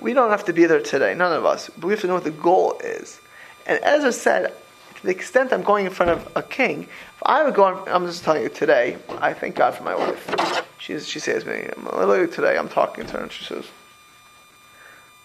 [0.00, 2.14] We don't have to be there today, none of us, but we have to know
[2.14, 3.20] what the goal is.
[3.66, 4.52] And Ezra said,
[4.96, 8.06] to the extent I'm going in front of a king, if I would go, I'm
[8.06, 10.64] just telling you today, I thank God for my wife.
[10.78, 13.66] She's, she says to me, literally today, I'm talking to her, and she says,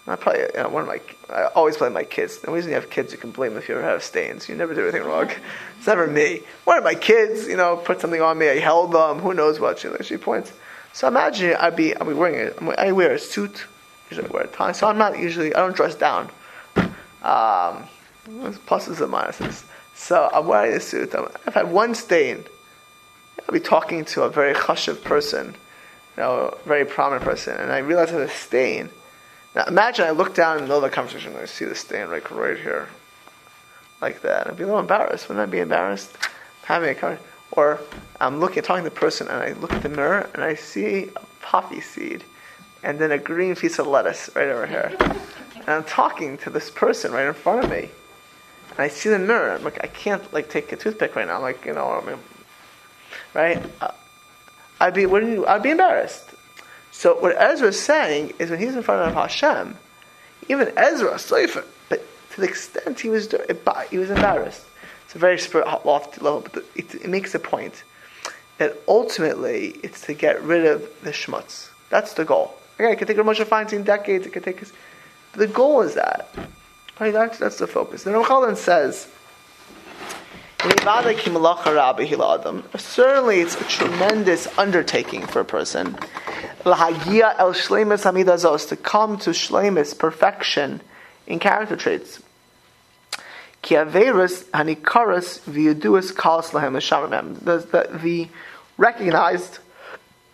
[0.07, 2.39] I probably, you know, one of my, I always blame my kids.
[2.39, 4.49] The reason you have kids, you can blame them if you ever have stains.
[4.49, 5.29] You never do anything wrong.
[5.77, 6.41] It's never me.
[6.65, 8.47] One of my kids, you know, put something on me.
[8.47, 9.17] I held them.
[9.17, 9.79] Who knows what?
[9.79, 10.53] She, she points.
[10.93, 12.77] So imagine I'd be, I'd be wearing it.
[12.77, 13.65] I wear a suit.
[14.11, 14.73] Usually I wear a tie.
[14.73, 16.29] So I'm not usually, I don't dress down.
[17.23, 17.87] Um,
[18.67, 19.63] pluses and minuses.
[19.95, 21.15] So I'm wearing a suit.
[21.15, 22.43] i have had one stain,
[23.47, 25.55] I'll be talking to a very chashiv person,
[26.17, 28.89] you know, a very prominent person, and I realize I have a stain.
[29.55, 31.75] Now imagine I look down in the middle of the conversation and I see the
[31.75, 32.87] stain right, right here,
[34.01, 34.47] like that.
[34.47, 35.27] I'd be a little embarrassed.
[35.27, 36.17] Wouldn't I be embarrassed
[36.63, 37.27] having a conversation?
[37.51, 37.81] Or
[38.21, 41.09] I'm looking, talking to the person, and I look at the mirror and I see
[41.15, 42.23] a poppy seed,
[42.81, 44.95] and then a green piece of lettuce right over here.
[45.61, 47.91] And I'm talking to this person right in front of me,
[48.71, 49.51] and I see the mirror.
[49.51, 51.35] I'm like, I can't like take a toothpick right now.
[51.35, 52.17] I'm like, you know, I mean,
[53.35, 53.63] right?
[53.79, 53.91] Uh,
[54.79, 56.31] I'd be, wouldn't I'd be embarrassed.
[56.91, 59.77] So what Ezra is saying is when he's in front of Hashem,
[60.49, 63.33] even Ezra, Sefer, but to the extent he was
[63.89, 64.65] he was embarrassed.
[65.05, 67.83] It's a very spirit lofty level, but it, it makes a point
[68.57, 71.69] that ultimately it's to get rid of the schmutz.
[71.89, 72.55] That's the goal.
[72.79, 74.25] Okay, it could take a Moshe Feinstein decades.
[74.25, 74.71] It could take us.
[75.33, 76.29] The goal is that.
[76.99, 78.03] Right, that's, that's the focus.
[78.03, 79.07] The Ramchal says
[82.77, 85.97] Certainly, it's a tremendous undertaking for a person.
[86.63, 90.81] To come to shleimus, perfection
[91.25, 92.21] in character traits.
[97.43, 98.27] The, the
[98.77, 99.57] recognized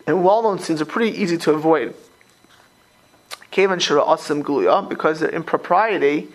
[0.06, 1.94] and well-known sins are pretty easy to avoid.
[3.50, 6.28] Because their impropriety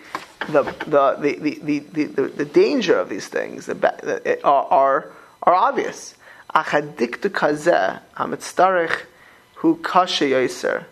[0.48, 6.14] the, the, the, the, the, the, danger of these things are, are, are obvious.
[6.54, 9.02] Achadiktu kazeh hamitztarich
[9.56, 10.84] hu kashe yoser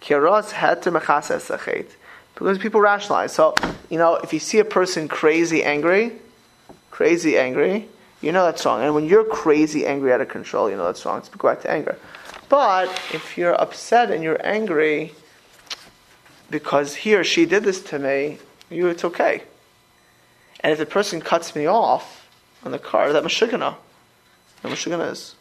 [0.00, 1.86] kiros heter mechases achet
[2.34, 3.32] because people rationalize.
[3.32, 3.54] So
[3.88, 6.12] you know, if you see a person crazy angry,
[6.90, 7.88] crazy angry,
[8.20, 8.82] you know that's wrong.
[8.82, 11.18] And when you're crazy angry out of control, you know that's wrong.
[11.18, 11.96] It's go back to anger.
[12.48, 15.14] But if you're upset and you're angry
[16.50, 18.38] because he or she did this to me,
[18.70, 19.42] you it's okay.
[20.60, 22.28] And if the person cuts me off
[22.64, 23.76] on the car, that mashugana.
[24.62, 25.34] That mashugana is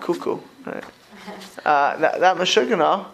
[0.00, 0.38] cuckoo.
[0.66, 0.84] Right?
[1.64, 3.06] Uh, that that mashugana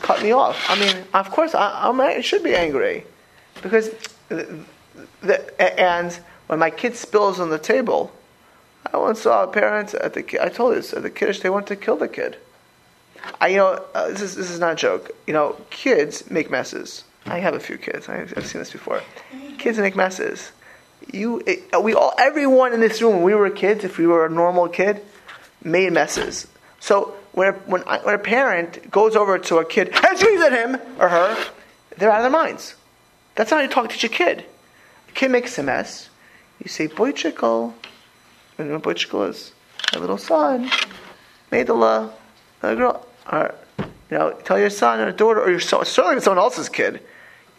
[0.00, 0.58] cut me off.
[0.68, 3.04] I mean, of course, I, I'm, I should be angry
[3.62, 3.90] because
[4.28, 4.64] the,
[5.20, 8.12] the, and when my kid spills on the table,
[8.92, 11.66] I once saw a parent at the I told you at the kiddush they want
[11.68, 12.36] to kill the kid.
[13.40, 15.10] I you know uh, this is this is not a joke.
[15.26, 17.04] You know, kids make messes.
[17.26, 18.08] I have a few kids.
[18.08, 19.02] I've, I've seen this before.
[19.58, 20.52] Kids make messes.
[21.12, 24.26] You, it, we all, everyone in this room, when we were kids, if we were
[24.26, 25.02] a normal kid,
[25.62, 26.46] made messes.
[26.78, 30.42] So when a, when, I, when a parent goes over to a kid and screams
[30.42, 31.36] at him or her,
[31.96, 32.74] they're out of their minds.
[33.34, 34.44] That's not how you talk to your kid.
[35.08, 36.08] A kid makes a mess.
[36.62, 37.74] You say, boy chickle.
[38.58, 39.52] And what boy chickle is?
[39.92, 40.70] My little son
[41.50, 42.10] made the la,
[42.60, 43.06] the girl.
[43.30, 47.02] Or, you know, tell your son or daughter or your son, certainly someone else's kid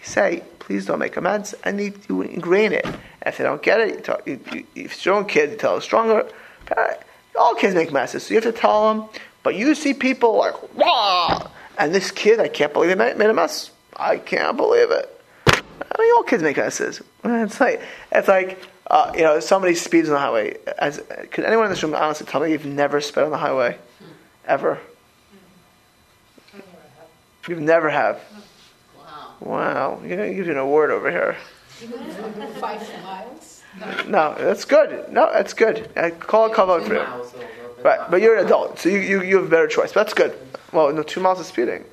[0.04, 1.56] say, please don't make amends.
[1.64, 2.86] I need to ingrain it.
[2.86, 5.52] And if they don't get it, you tell, you, you, if it's your own kid,
[5.52, 6.28] you tell a stronger.
[6.66, 7.00] parent.
[7.38, 9.10] All kids make messes, so you have to tell them.
[9.44, 11.50] But you see people like, Wah!
[11.78, 13.72] and this kid, I can't believe he made, made a mess.
[13.96, 15.22] I can't believe it.
[15.48, 17.02] I mean, all kids make messes.
[17.24, 17.82] It's like,
[18.12, 20.58] it's like, uh, you know, somebody speeds on the highway.
[20.78, 23.78] As, could anyone in this room honestly tell me you've never sped on the highway?
[24.46, 24.80] Ever?
[27.48, 28.22] You've never have.
[29.40, 31.36] Wow, you're going to give you an award over here.
[32.60, 33.64] Five miles?
[34.08, 35.12] No, that's good.
[35.12, 35.90] No, that's good.
[35.96, 37.06] I call a cover for you.
[37.84, 39.94] Right, but you're an adult, so you, you, you have a better choice.
[39.94, 40.36] But that's good.
[40.74, 41.84] Well, no, two miles of speeding.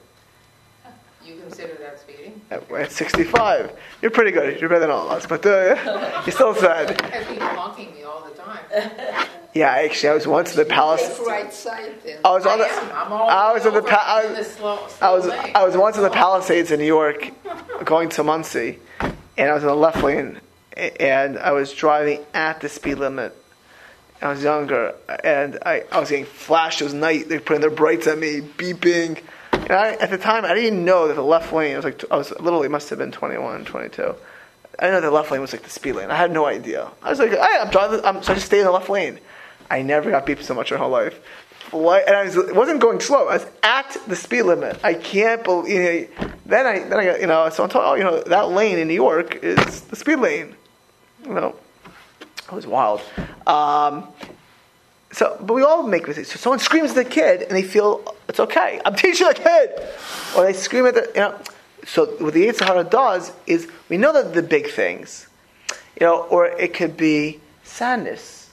[1.25, 2.41] You consider that speeding?
[2.51, 3.73] At 65.
[4.01, 4.59] You're pretty good.
[4.61, 6.99] You're better than all of us, but uh, you're still sad.
[7.01, 9.27] Have people honking me all the time.
[9.55, 11.21] Yeah, actually, I was once in the palace.
[11.25, 11.95] Right side.
[12.25, 12.65] I was on the.
[12.65, 13.05] I.
[13.05, 13.83] I'm all I was in the.
[13.83, 15.27] Pa- I was, slow- I was.
[15.27, 15.53] lane.
[15.55, 17.31] I was once in the Palisades in New York,
[17.85, 20.41] going to Monsey, and I was in the left lane,
[20.77, 23.37] and I was driving at the speed limit.
[24.21, 26.81] I was younger, and I, I was getting flashed.
[26.81, 27.29] It was night.
[27.29, 29.23] They were putting their brights at me, beeping.
[29.53, 32.03] And I, at the time, I didn't know that the left lane was like.
[32.11, 34.03] I was literally must have been 21, 22.
[34.03, 36.11] I didn't know the left lane was like the speed lane.
[36.11, 36.91] I had no idea.
[37.05, 38.05] I was like, hey, I'm driving.
[38.05, 39.21] I'm, so I just stayed in the left lane.
[39.71, 41.21] I never got beeped so much in my whole life.
[41.71, 43.29] Fly, and I was, wasn't going slow.
[43.29, 44.79] I was at the speed limit.
[44.85, 45.69] I can't believe.
[45.73, 47.49] You know, then I then I got you know.
[47.49, 50.55] So I'm told, oh, you know, that lane in New York is the speed lane.
[51.25, 51.57] You know,
[52.47, 53.01] it was wild.
[53.47, 54.09] Um,
[55.11, 56.33] so, but we all make mistakes.
[56.33, 58.81] So someone screams at the kid, and they feel it's okay.
[58.85, 59.71] I'm teaching a kid,
[60.37, 61.41] or they scream at the you know.
[61.87, 65.29] So what the Yetzer Hara does is we know that the big things,
[66.01, 68.44] you know, or it could be sadness.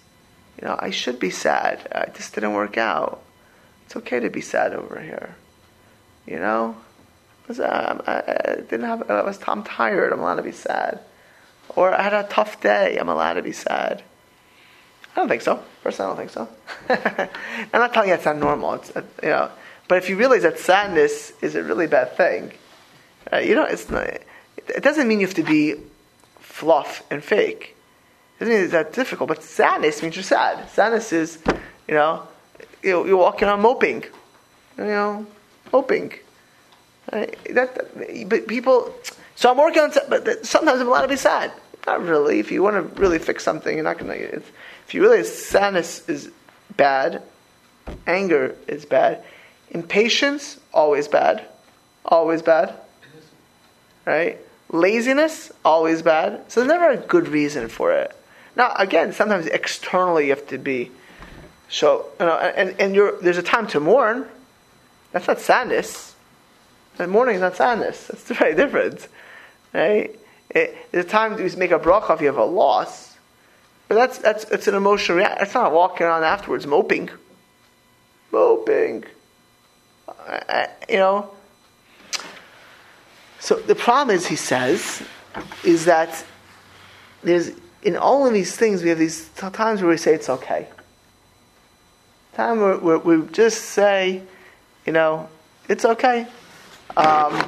[0.61, 1.87] You know, I should be sad.
[1.91, 3.23] Uh, just didn't work out.
[3.85, 5.35] It's okay to be sad over here.
[6.27, 6.77] You know,
[7.49, 9.09] um, I, I, didn't have.
[9.09, 9.39] I was.
[9.47, 10.13] I'm tired.
[10.13, 10.99] I'm allowed to be sad.
[11.69, 12.97] Or I had a tough day.
[12.97, 14.03] I'm allowed to be sad.
[15.11, 15.61] I don't think so.
[15.83, 17.29] Personally, I don't think so.
[17.73, 18.75] I'm not telling you it's not normal.
[18.75, 19.51] It's uh, you know,
[19.87, 22.53] but if you realize that sadness is a really bad thing,
[23.33, 24.07] uh, you know, it's not.
[24.07, 25.75] It doesn't mean you have to be
[26.39, 27.75] fluff and fake.
[28.41, 29.27] Doesn't mean it's that difficult.
[29.27, 30.67] But sadness means you're sad.
[30.71, 31.37] Sadness is,
[31.87, 32.27] you know,
[32.81, 34.03] you you're walking on moping,
[34.79, 35.27] you know,
[35.71, 36.13] moping.
[37.13, 37.37] Right?
[37.53, 38.95] That, but people.
[39.35, 39.91] So I'm working on.
[40.09, 41.51] But sometimes I'm allowed to be sad.
[41.85, 42.39] Not really.
[42.39, 44.37] If you want to really fix something, you're not going to.
[44.37, 46.31] If you realize sadness is
[46.75, 47.21] bad,
[48.07, 49.23] anger is bad,
[49.69, 51.45] impatience always bad,
[52.05, 52.73] always bad,
[54.05, 54.39] right?
[54.71, 56.51] Laziness always bad.
[56.51, 58.15] So there's never a good reason for it.
[58.55, 60.91] Now, again, sometimes externally you have to be.
[61.69, 64.27] So you know, and and there's a time to mourn.
[65.11, 66.15] That's not sadness.
[66.99, 68.07] And mourning is not sadness.
[68.07, 69.07] That's very different,
[69.73, 70.15] right?
[70.53, 73.11] There's a time to make a bracha if you have a loss
[73.91, 75.39] but that's that's it's an emotional reaction.
[75.41, 77.09] It's not walking around afterwards moping,
[78.31, 79.03] moping.
[80.07, 81.29] I, you know.
[83.41, 85.03] So the problem is, he says,
[85.65, 86.23] is that
[87.21, 87.51] there's
[87.83, 90.67] in all of these things we have these times where we say it's okay.
[92.33, 94.21] Time where, where we just say,
[94.85, 95.27] you know,
[95.67, 96.27] it's okay.
[96.95, 97.45] Um,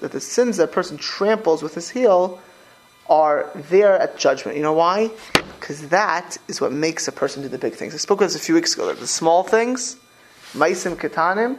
[0.00, 2.40] that the sins that a person tramples with his heel
[3.08, 4.56] are there at judgment.
[4.56, 5.10] You know why?
[5.58, 7.94] Because that is what makes a person do the big things.
[7.94, 8.92] I spoke about this a few weeks ago.
[8.92, 9.96] The small things,
[10.54, 11.58] maisim ketanim,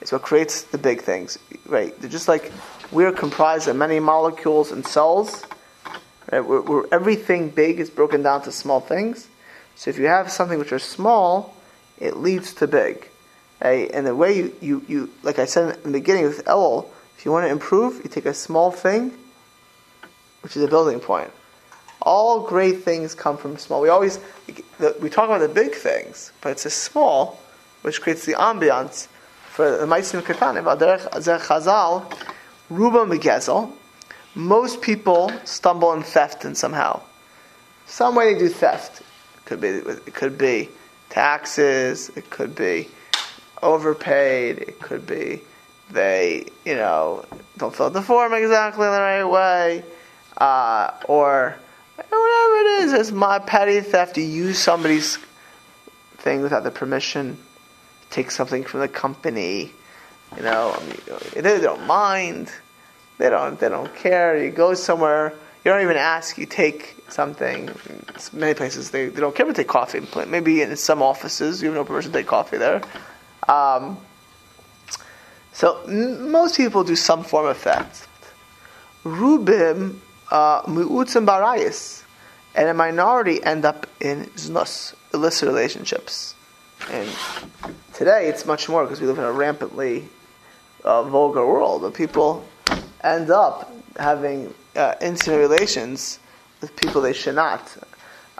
[0.00, 1.38] is what creates the big things.
[1.66, 1.98] Right?
[2.00, 2.52] They're just like
[2.90, 5.44] we're comprised of many molecules and cells.
[6.30, 6.40] Right?
[6.40, 9.28] Where, where everything big is broken down to small things.
[9.76, 11.54] So if you have something which are small,
[11.98, 13.08] it leads to big.
[13.60, 16.86] Hey, and the way you, you, you, like I said in the beginning with Elul,
[17.16, 19.12] if you want to improve, you take a small thing,
[20.42, 21.30] which is a building point.
[22.00, 23.80] All great things come from small.
[23.80, 24.20] We always,
[25.00, 27.40] we talk about the big things, but it's a small,
[27.82, 29.08] which creates the ambiance
[29.50, 30.64] for the Maisim Katanim.
[30.64, 32.12] Chazal,
[32.70, 33.72] Ruba Megezel,
[34.34, 37.00] most people stumble in theft in somehow.
[37.86, 39.00] Some way they do theft.
[39.00, 40.68] It could be, it could be
[41.08, 42.88] taxes, it could be
[43.62, 44.58] overpaid.
[44.58, 45.40] It could be
[45.90, 47.24] they, you know,
[47.56, 49.84] don't fill out the form exactly in the right way,
[50.36, 51.56] uh, or
[51.96, 52.92] whatever it is.
[52.92, 54.18] It's my petty theft.
[54.18, 55.18] You use somebody's
[56.18, 57.38] thing without the permission.
[58.10, 59.72] Take something from the company.
[60.36, 62.50] You know, I mean, they don't mind.
[63.18, 63.58] They don't.
[63.58, 64.42] They don't care.
[64.42, 65.34] You go somewhere.
[65.64, 66.38] You don't even ask.
[66.38, 67.70] You take something.
[68.32, 70.00] Many places they, they don't care to take coffee.
[70.26, 72.82] Maybe in some offices you have no permission to take coffee there.
[73.48, 73.98] Um,
[75.52, 78.08] so m- most people do some form of theft.
[79.04, 79.98] Rubim
[80.30, 82.04] uh, mu'utzim barayis,
[82.54, 86.34] and a minority end up in znus, illicit relationships.
[86.90, 87.08] And
[87.92, 90.08] today it's much more because we live in a rampantly
[90.84, 91.82] uh, vulgar world.
[91.82, 92.46] But people
[93.02, 96.18] end up having uh, intimate relations
[96.60, 97.76] with people they should not,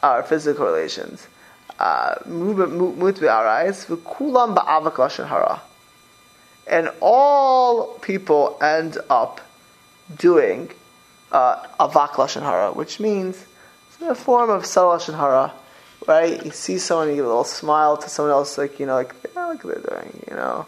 [0.03, 1.28] uh, physical relations.
[1.78, 2.14] Uh,
[6.66, 9.40] and all people end up
[10.16, 10.70] doing
[11.30, 13.46] uh, avak lashon hara, which means
[13.88, 15.53] it's a form of subtle lashon hara,
[16.09, 16.44] right?
[16.44, 19.14] You see someone, you give a little smile to someone else, like you know, like
[19.34, 20.66] yeah, look what they're doing, you know,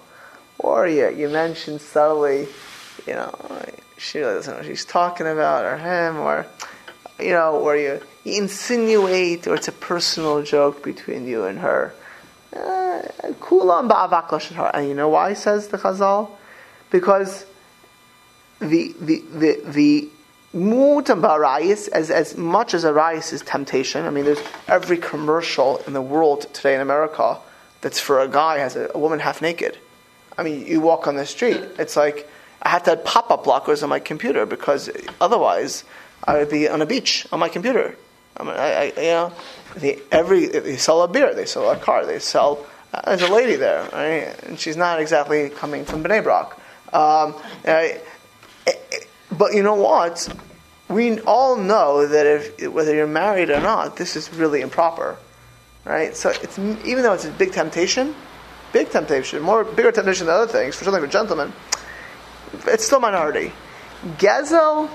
[0.59, 2.47] or you you mention subtly,
[3.07, 3.35] you know,
[3.97, 6.47] she really doesn't know what she's talking about, or him, or
[7.19, 11.95] you know, or you you insinuate, or it's a personal joke between you and her.
[12.55, 13.03] Uh,
[14.75, 16.31] And you know why says the Chazal?
[16.91, 17.47] Because
[18.59, 20.09] the the the the
[20.55, 24.05] mutam barayis, as as much as a rayis is temptation.
[24.05, 27.39] I mean, there's every commercial in the world today in America
[27.81, 29.79] that's for a guy has a, a woman half naked.
[30.37, 32.29] I mean, you walk on the street, it's like
[32.63, 34.91] I have to have pop-up blockers on my computer because
[35.21, 35.85] otherwise
[36.25, 37.97] I would be on a beach on my computer.
[38.37, 39.33] I mean, I, I you know,
[39.77, 42.67] the, every they sell a beer, they sell a car, they sell.
[42.93, 44.35] Uh, there's a lady there, right?
[44.45, 46.57] and she's not exactly coming from Bnei Brak.
[46.93, 47.35] Um,
[49.41, 50.29] but you know what?
[50.91, 55.17] We all know that if whether you're married or not, this is really improper,
[55.87, 56.15] right?
[56.15, 58.15] So it's even though it's a big temptation,
[58.75, 61.55] big temptation, more bigger temptation than other things for something for gentlemen.
[62.67, 63.55] It's still minority.
[64.19, 64.91] Gezel,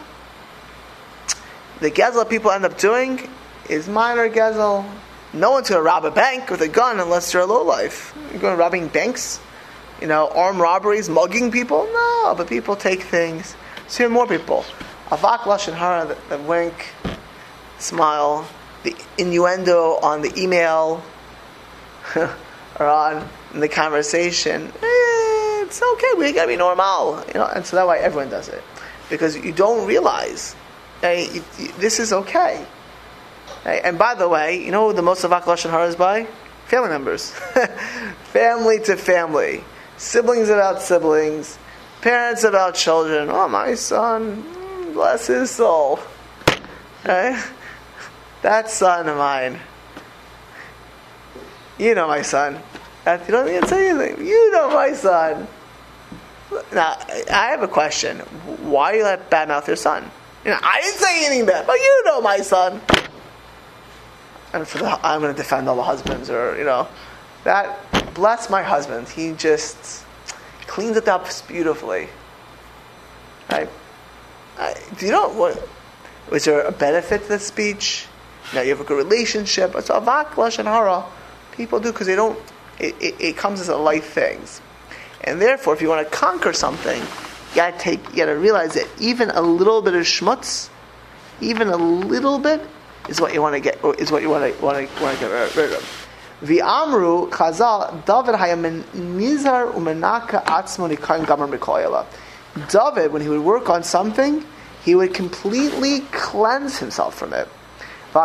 [1.80, 3.28] the gezel people end up doing
[3.68, 4.86] is minor gezel.
[5.34, 8.16] No one's going to rob a bank with a gun unless you're a lowlife.
[8.30, 9.40] You're going robbing banks,
[10.00, 11.90] you know, armed robberies, mugging people.
[11.92, 13.56] No, but people take things.
[13.88, 14.66] So here more people.
[15.10, 16.94] Avak lashon hara, the, wink,
[17.78, 18.48] smile,
[18.84, 21.04] the innuendo on the email
[22.16, 24.68] or on the conversation.
[24.68, 26.14] Eh, it's okay.
[26.18, 27.46] We gotta be normal, you know.
[27.46, 28.64] And so that way everyone does it
[29.10, 30.56] because you don't realize
[31.02, 31.42] hey,
[31.78, 32.66] this is okay.
[33.64, 36.26] Hey, and by the way, you know the most of Lashon Hara is by?
[36.66, 37.32] Family members.
[38.34, 39.64] family to family.
[39.98, 41.60] Siblings about siblings.
[42.06, 43.30] Parents about children.
[43.32, 44.44] Oh, my son,
[44.94, 46.00] bless his soul.
[47.04, 47.44] Right?
[48.44, 49.60] That son of mine.
[51.80, 52.62] You know my son.
[53.08, 54.24] You don't need to say anything.
[54.24, 55.48] You know my son.
[56.72, 58.20] Now, I have a question.
[58.20, 60.04] Why do you let badmouth your son?
[60.44, 62.82] You know, I didn't say anything bad, but you know my son.
[64.54, 66.88] And for the, I'm going to defend all the husbands, or you know,
[67.46, 69.10] that bless my husband.
[69.10, 70.05] He just
[70.68, 72.10] cleans it up beautifully.
[73.52, 73.70] Right?
[74.98, 75.68] Do you know what?
[76.30, 78.08] Was there a benefit to the speech?
[78.54, 79.76] Now you have a good relationship.
[79.76, 81.06] It's avak lashon hara.
[81.52, 82.40] People do because they don't.
[82.80, 84.62] It, it, it comes as a life things,
[85.24, 88.88] and therefore, if you want to conquer something, you gotta take, you gotta realize that
[89.00, 90.70] even a little bit of schmutz,
[91.40, 92.62] even a little bit,
[93.08, 95.26] is what you want to get, is what you want to want to want to
[95.26, 96.05] get rid of.
[96.46, 102.06] The Amru Chazal David Hayamin Nizar Umenaka Atzmo Nikaim Gamar Mikoyala.
[102.70, 104.46] David, when he would work on something,
[104.84, 107.48] he would completely cleanse himself from it.
[108.14, 108.20] He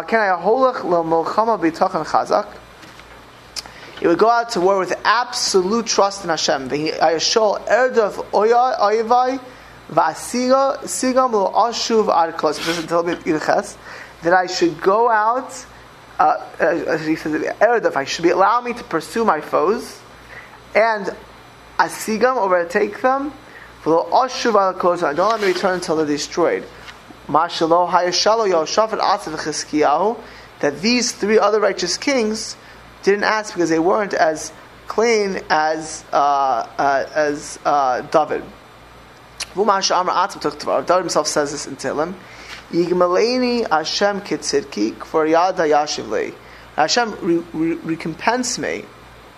[4.06, 6.68] would go out to war with absolute trust in Hashem.
[6.68, 7.02] That
[14.34, 15.66] I should go out.
[16.20, 17.96] Uh, uh, he says, erdav.
[17.96, 19.98] I should be allow me to pursue my foes,
[20.74, 21.16] and
[21.78, 23.32] asigam overtake them.
[23.82, 26.64] Don't let me return until they're destroyed.
[30.60, 32.56] That these three other righteous kings
[33.02, 34.52] didn't ask because they weren't as
[34.88, 36.16] clean as uh,
[36.76, 38.44] uh, as uh, David.
[39.54, 42.14] David himself says this in Tehillim.
[42.70, 46.32] Yigmaleni Hashem kitzidki kfor yada yashivli.
[46.76, 48.84] Hashem re- re- recompense me,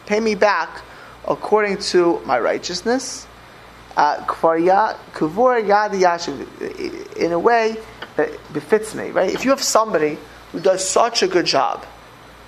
[0.04, 0.82] pay me back
[1.26, 3.26] according to my righteousness.
[3.96, 4.24] Uh,
[7.16, 7.76] in a way
[8.16, 9.32] that befits me, right?
[9.32, 10.18] If you have somebody
[10.52, 11.84] who does such a good job,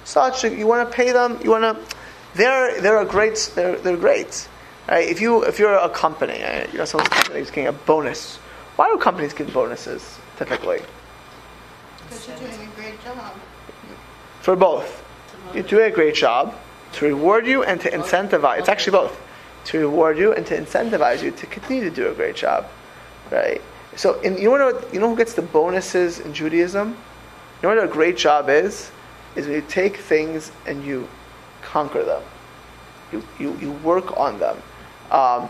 [0.05, 1.39] such you want to pay them.
[1.43, 1.97] You want to.
[2.35, 3.53] They're they're a great.
[3.55, 4.49] They're they're great.
[4.89, 5.09] Right?
[5.09, 6.39] If you if you're a company,
[6.72, 8.37] you know someone's company is getting a bonus.
[8.76, 10.80] Why do companies give bonuses typically?
[12.03, 13.35] Because you're doing a great job.
[14.41, 15.05] For both,
[15.55, 16.55] you're doing a great job
[16.95, 18.61] to reward you and to incentivize.
[18.61, 19.20] It's actually both
[19.66, 22.66] to reward you and to incentivize you to continue to do a great job,
[23.30, 23.61] right?
[23.97, 24.93] So, in, you know what?
[24.93, 26.91] You know who gets the bonuses in Judaism?
[26.91, 28.91] You know what a great job is?
[29.37, 31.09] is when you take things and you
[31.62, 32.22] conquer them.
[33.12, 34.57] You, you, you work on them.
[35.11, 35.49] Um,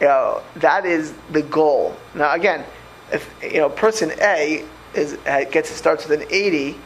[0.00, 1.96] you know, that is the goal.
[2.14, 2.64] Now, again,
[3.12, 5.18] if you know, person A is
[5.50, 6.76] gets starts with an 80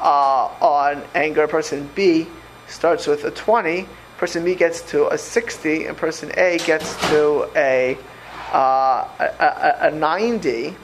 [0.00, 0.04] uh,
[0.60, 2.26] on anger, person B
[2.68, 3.86] starts with a 20,
[4.18, 7.96] person B gets to a 60, and person A gets to a,
[8.52, 10.74] uh, a, a, a 90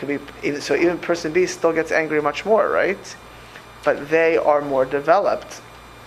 [0.00, 0.08] could
[0.42, 3.16] be so even person B still gets angry much more, right?
[3.84, 5.60] But they are more developed.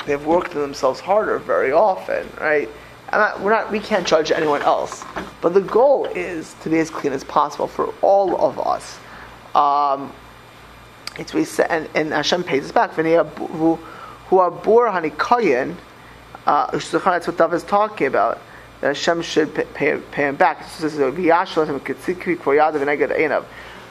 [0.06, 2.70] They've worked themselves harder very often, right?
[3.18, 5.04] Not, we're not, we can't judge anyone else,
[5.42, 8.98] but the goal is to be as clean as possible for all of us.
[9.56, 10.12] Um,
[11.18, 12.92] it's we say, and, and Hashem pays us back.
[12.92, 13.80] Who
[14.32, 15.76] are bor hanikoyin?
[16.46, 18.42] Uh, that's what David is talking about.
[18.82, 20.62] That Hashem should pay, pay, him back.
[20.62, 20.98] It says,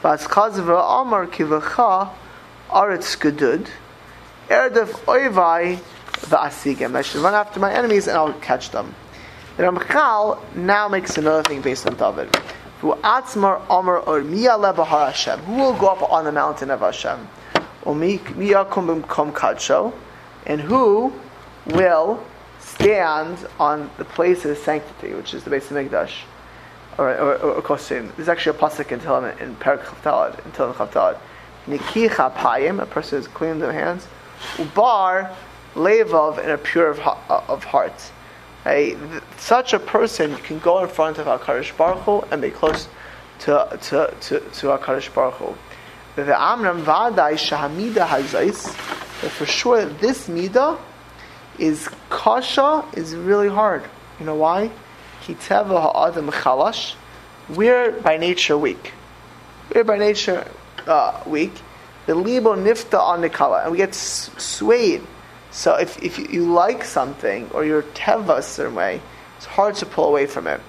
[0.03, 2.09] Vaskazva Amar Kivacha
[2.69, 3.69] Aretz Gedud
[4.49, 5.79] Erdef Oivai
[6.27, 6.93] Va'asigim.
[6.95, 8.93] I should run after my enemies and I'll catch them.
[9.55, 12.35] The Ramchal now makes another thing based on David.
[12.81, 12.95] Who will
[15.77, 17.27] go up on the mountain of Hashem?
[20.45, 21.13] And who
[21.67, 22.25] will
[22.59, 26.13] stand on the place of sanctity, which is the base of Mikdash,
[26.97, 27.77] or or, or, or.
[27.77, 31.19] There's actually a pasuk in Tehillim in Perak Chavtalad, in Tehillim Chavtalad.
[31.67, 34.07] Nikicha payim, a person who's clean their hands.
[34.55, 35.31] Ubar
[35.75, 36.99] levov, and a pure of,
[37.29, 38.11] of heart.
[39.43, 42.87] Such a person can go in front of HaKadosh Baruch Hu and be close
[43.39, 45.53] to, to, to, to HaKadosh Baruch Hu.
[46.15, 46.27] That
[49.29, 50.79] for sure this Midah
[51.59, 53.83] is kasha, is really hard.
[54.19, 54.71] You know why?
[55.23, 56.95] Kiteva ha'adam chalash.
[57.49, 58.93] We're by nature weak.
[59.75, 60.47] We're by nature
[60.87, 61.51] uh, weak.
[62.05, 65.01] The libo nifta on the kala, and we get swayed
[65.53, 69.01] so if, if you like something or you're teva a certain way,
[69.43, 70.61] it's hard to pull away from it.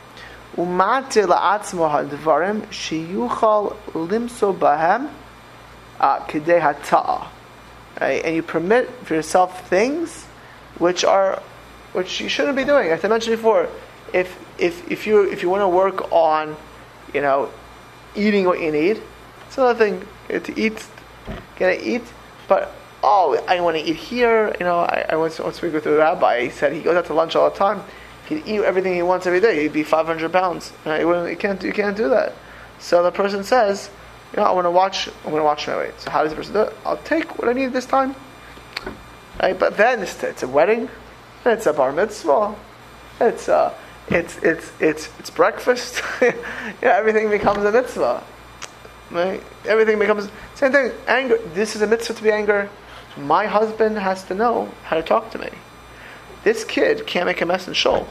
[0.56, 2.62] Umate la'atzmo hadvarim
[3.92, 5.08] limso bahem
[6.00, 7.28] uh, kidei hata'a.
[7.98, 10.24] And you permit for yourself things
[10.78, 11.40] which are
[11.92, 12.88] which you shouldn't be doing.
[12.88, 13.68] As I mentioned before,
[14.12, 16.56] if if if you if you want to work on,
[17.12, 17.50] you know,
[18.16, 19.00] eating what you need,
[19.46, 20.04] it's another thing.
[20.28, 20.84] To eat,
[21.58, 22.02] to eat,
[22.48, 24.52] but oh, I want to eat here.
[24.58, 26.42] You know, I, I once, once go with the rabbi.
[26.42, 27.84] He said he goes out to lunch all the time.
[28.28, 29.62] He'd eat everything he wants every day.
[29.62, 30.72] He'd be 500 pounds.
[30.84, 31.00] Right?
[31.00, 32.34] You, can't, you can't do that.
[32.78, 33.90] So the person says,
[34.32, 35.08] you know, I want to watch.
[35.08, 36.00] I want to watch my weight.
[36.00, 36.76] So how does the person do it?
[36.84, 38.14] I'll take what I need this time.
[39.40, 39.58] Right?
[39.58, 40.88] But then it's, it's a wedding.
[41.44, 42.54] It's a bar mitzvah.
[43.20, 43.74] It's uh,
[44.08, 46.02] it's it's it's it's breakfast.
[46.22, 46.32] yeah,
[46.82, 48.24] everything becomes a mitzvah.
[49.10, 49.42] Right?
[49.66, 50.92] Everything becomes same thing.
[51.06, 51.38] Anger.
[51.54, 52.68] This is a mitzvah to be angry.
[53.16, 55.50] My husband has to know how to talk to me.
[56.45, 58.07] This kid can't make a mess in shul.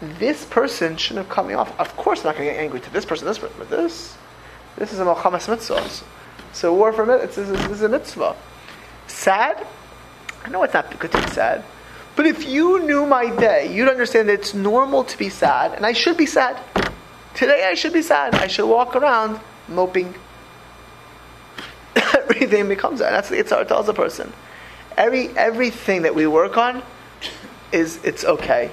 [0.00, 1.78] This person shouldn't have cut me off.
[1.80, 4.16] Of course, I'm not going to get angry to this person, this person, but this,
[4.76, 5.90] this is a Mohammed mitzvah.
[6.52, 8.36] So war for a this is a mitzvah.
[9.08, 9.66] Sad?
[10.44, 11.64] I know it's not good to be sad.
[12.14, 15.84] But if you knew my day, you'd understand that it's normal to be sad, and
[15.84, 16.58] I should be sad.
[17.34, 18.34] Today I should be sad.
[18.36, 20.14] I should walk around moping
[21.96, 23.10] everything becomes that.
[23.10, 24.32] That's the Yetzer tells a person.
[24.96, 26.82] Every everything that we work on
[27.76, 28.70] is it's okay.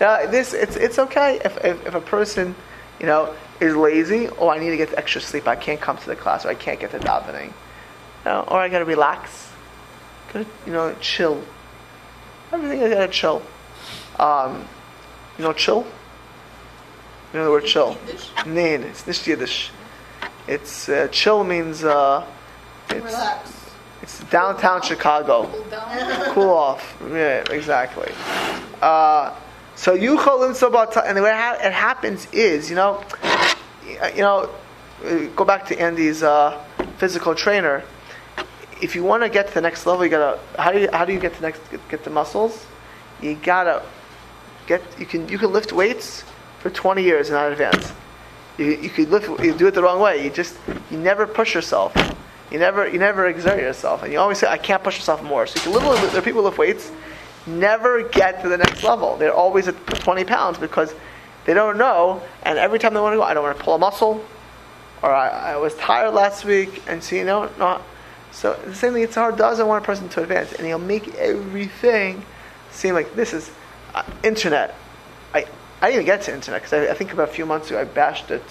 [0.00, 2.54] Now, this it's it's okay if, if, if a person,
[3.00, 4.28] you know, is lazy.
[4.38, 5.46] Oh, I need to get extra sleep.
[5.46, 7.46] I can't come to the class, or I can't get to davening.
[7.46, 7.52] You
[8.24, 9.50] know, or I got to relax.
[10.32, 11.42] Gotta, you know, chill.
[12.52, 13.42] Everything I got to chill.
[14.18, 14.64] Um,
[15.36, 15.86] you know, chill.
[17.32, 17.96] You know the word chill.
[18.46, 19.70] Nein, it's nicht Yiddish.
[20.48, 22.26] It's uh, chill means uh,
[22.88, 23.59] it's, Relax.
[24.02, 25.50] It's downtown Chicago.
[26.32, 26.96] Cool off.
[27.10, 28.12] Yeah, exactly.
[28.80, 29.34] Uh,
[29.76, 33.02] so you and the way it happens is, you know,
[34.14, 34.50] you know,
[35.36, 36.62] go back to Andy's uh,
[36.98, 37.84] physical trainer.
[38.82, 40.38] If you want to get to the next level, you gotta.
[40.58, 42.66] How do you how do you get to next get, get the muscles?
[43.20, 43.82] You gotta
[44.66, 44.82] get.
[44.98, 46.24] You can you can lift weights
[46.60, 47.92] for 20 years in advance.
[48.56, 49.28] You, you could lift.
[49.42, 50.24] You do it the wrong way.
[50.24, 50.56] You just
[50.90, 51.94] you never push yourself.
[52.50, 55.46] You never, you never exert yourself, and you always say, "I can't push myself more."
[55.46, 56.90] So you can literally, there are people lift weights,
[57.46, 59.16] never get to the next level.
[59.16, 60.94] They're always at 20 pounds because
[61.44, 63.74] they don't know, and every time they want to go, I don't want to pull
[63.74, 64.24] a muscle,
[65.02, 67.82] or I, I was tired last week, and so you know, not.
[68.32, 71.14] So the same thing, it's hard doesn't want a person to advance, and he'll make
[71.16, 72.24] everything
[72.70, 73.50] seem like this is
[73.94, 74.74] uh, internet.
[75.34, 75.46] I
[75.80, 77.80] I didn't even get to internet because I, I, think about a few months ago
[77.80, 78.42] I bashed it.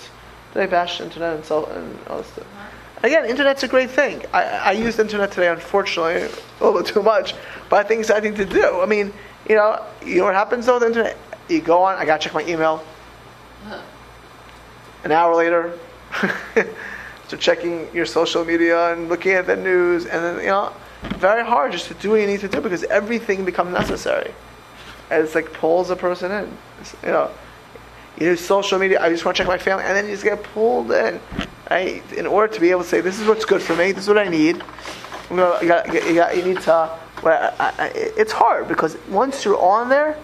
[0.54, 2.48] Did I bash internet and and all this stuff?
[3.02, 4.24] Again, internet's a great thing.
[4.34, 7.34] I, I used internet today, unfortunately, a little bit too much,
[7.70, 8.82] but I think it's to do.
[8.82, 9.14] I mean,
[9.48, 11.18] you know, you know what happens though with the internet?
[11.48, 12.84] You go on, I gotta check my email.
[15.06, 15.80] An hour later,
[17.30, 20.74] so checking your social media and looking at the news, and then, you know,
[21.16, 24.34] very hard just to do what you need to do because everything becomes necessary.
[25.10, 26.58] And it's like pulls a person in.
[26.82, 27.32] It's, you know,
[28.20, 30.26] you use social media, I just want to check my family, and then you just
[30.26, 31.22] get pulled in.
[31.70, 32.04] Right?
[32.14, 34.08] In order to be able to say, this is what's good for me, this is
[34.08, 34.64] what I need,
[35.30, 36.90] you, know, you, got, you, got, you need to.
[37.22, 40.18] Well, I, I, it's hard because once you're on there,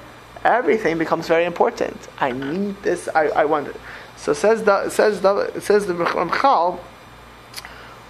[0.44, 1.96] everything becomes very important.
[2.20, 3.08] I need this.
[3.14, 3.76] I, I want it.
[4.18, 6.80] So says the says the says the Ramchal.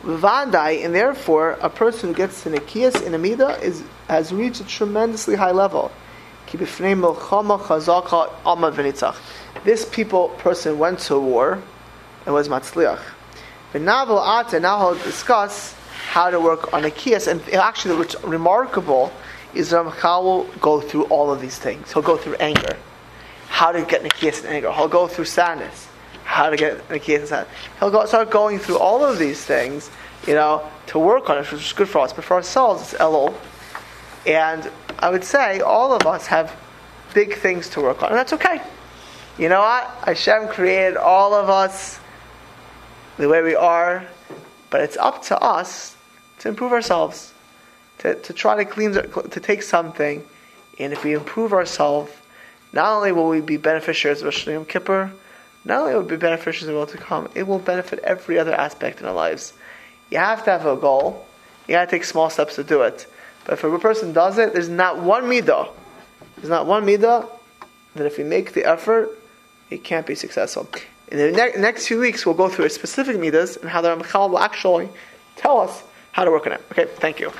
[0.03, 4.65] Vadai, and therefore a person who gets to Nikias in Amida is has reached a
[4.65, 5.91] tremendously high level.
[9.63, 11.63] This people person went to war
[12.25, 13.01] and was matzliach.
[13.75, 15.73] The novel Ata now he'll discuss
[16.07, 17.27] how to work on a kiyas.
[17.27, 19.11] And actually, what's remarkable
[19.53, 21.91] is Ramchal will go through all of these things.
[21.91, 22.77] He'll go through anger.
[23.49, 24.71] how to get Nikias in anger.
[24.71, 25.89] He'll go through sadness,
[26.23, 27.53] how to get Nikias in sadness.
[27.79, 29.91] He'll go, start going through all of these things,
[30.25, 32.13] you know, to work on it, which is good for us.
[32.13, 33.33] But for ourselves, it's Elul.
[34.25, 36.55] And I would say all of us have
[37.13, 38.61] big things to work on, and that's okay.
[39.37, 39.83] You know what?
[40.05, 41.99] Hashem created all of us
[43.17, 44.05] the way we are,
[44.69, 45.95] but it's up to us
[46.39, 47.33] to improve ourselves,
[47.99, 50.23] to, to try to clean, to take something,
[50.79, 52.11] and if we improve ourselves,
[52.73, 55.11] not only will we be beneficiaries of Rosh Kippur,
[55.63, 58.37] not only will we be beneficiaries of the world to come, it will benefit every
[58.37, 59.53] other aspect in our lives.
[60.11, 61.25] You have to have a goal.
[61.67, 63.07] You got to take small steps to do it.
[63.45, 65.69] But if a person does it, there's not one midah.
[66.35, 67.29] There's not one midah
[67.95, 69.09] that if we make the effort,
[69.69, 70.67] it can't be successful.
[71.09, 73.95] In the ne- next few weeks, we'll go through a specific midas and how the
[73.95, 74.89] Ramchal will actually
[75.35, 76.61] tell us how to work on it.
[76.71, 77.31] Okay, thank you.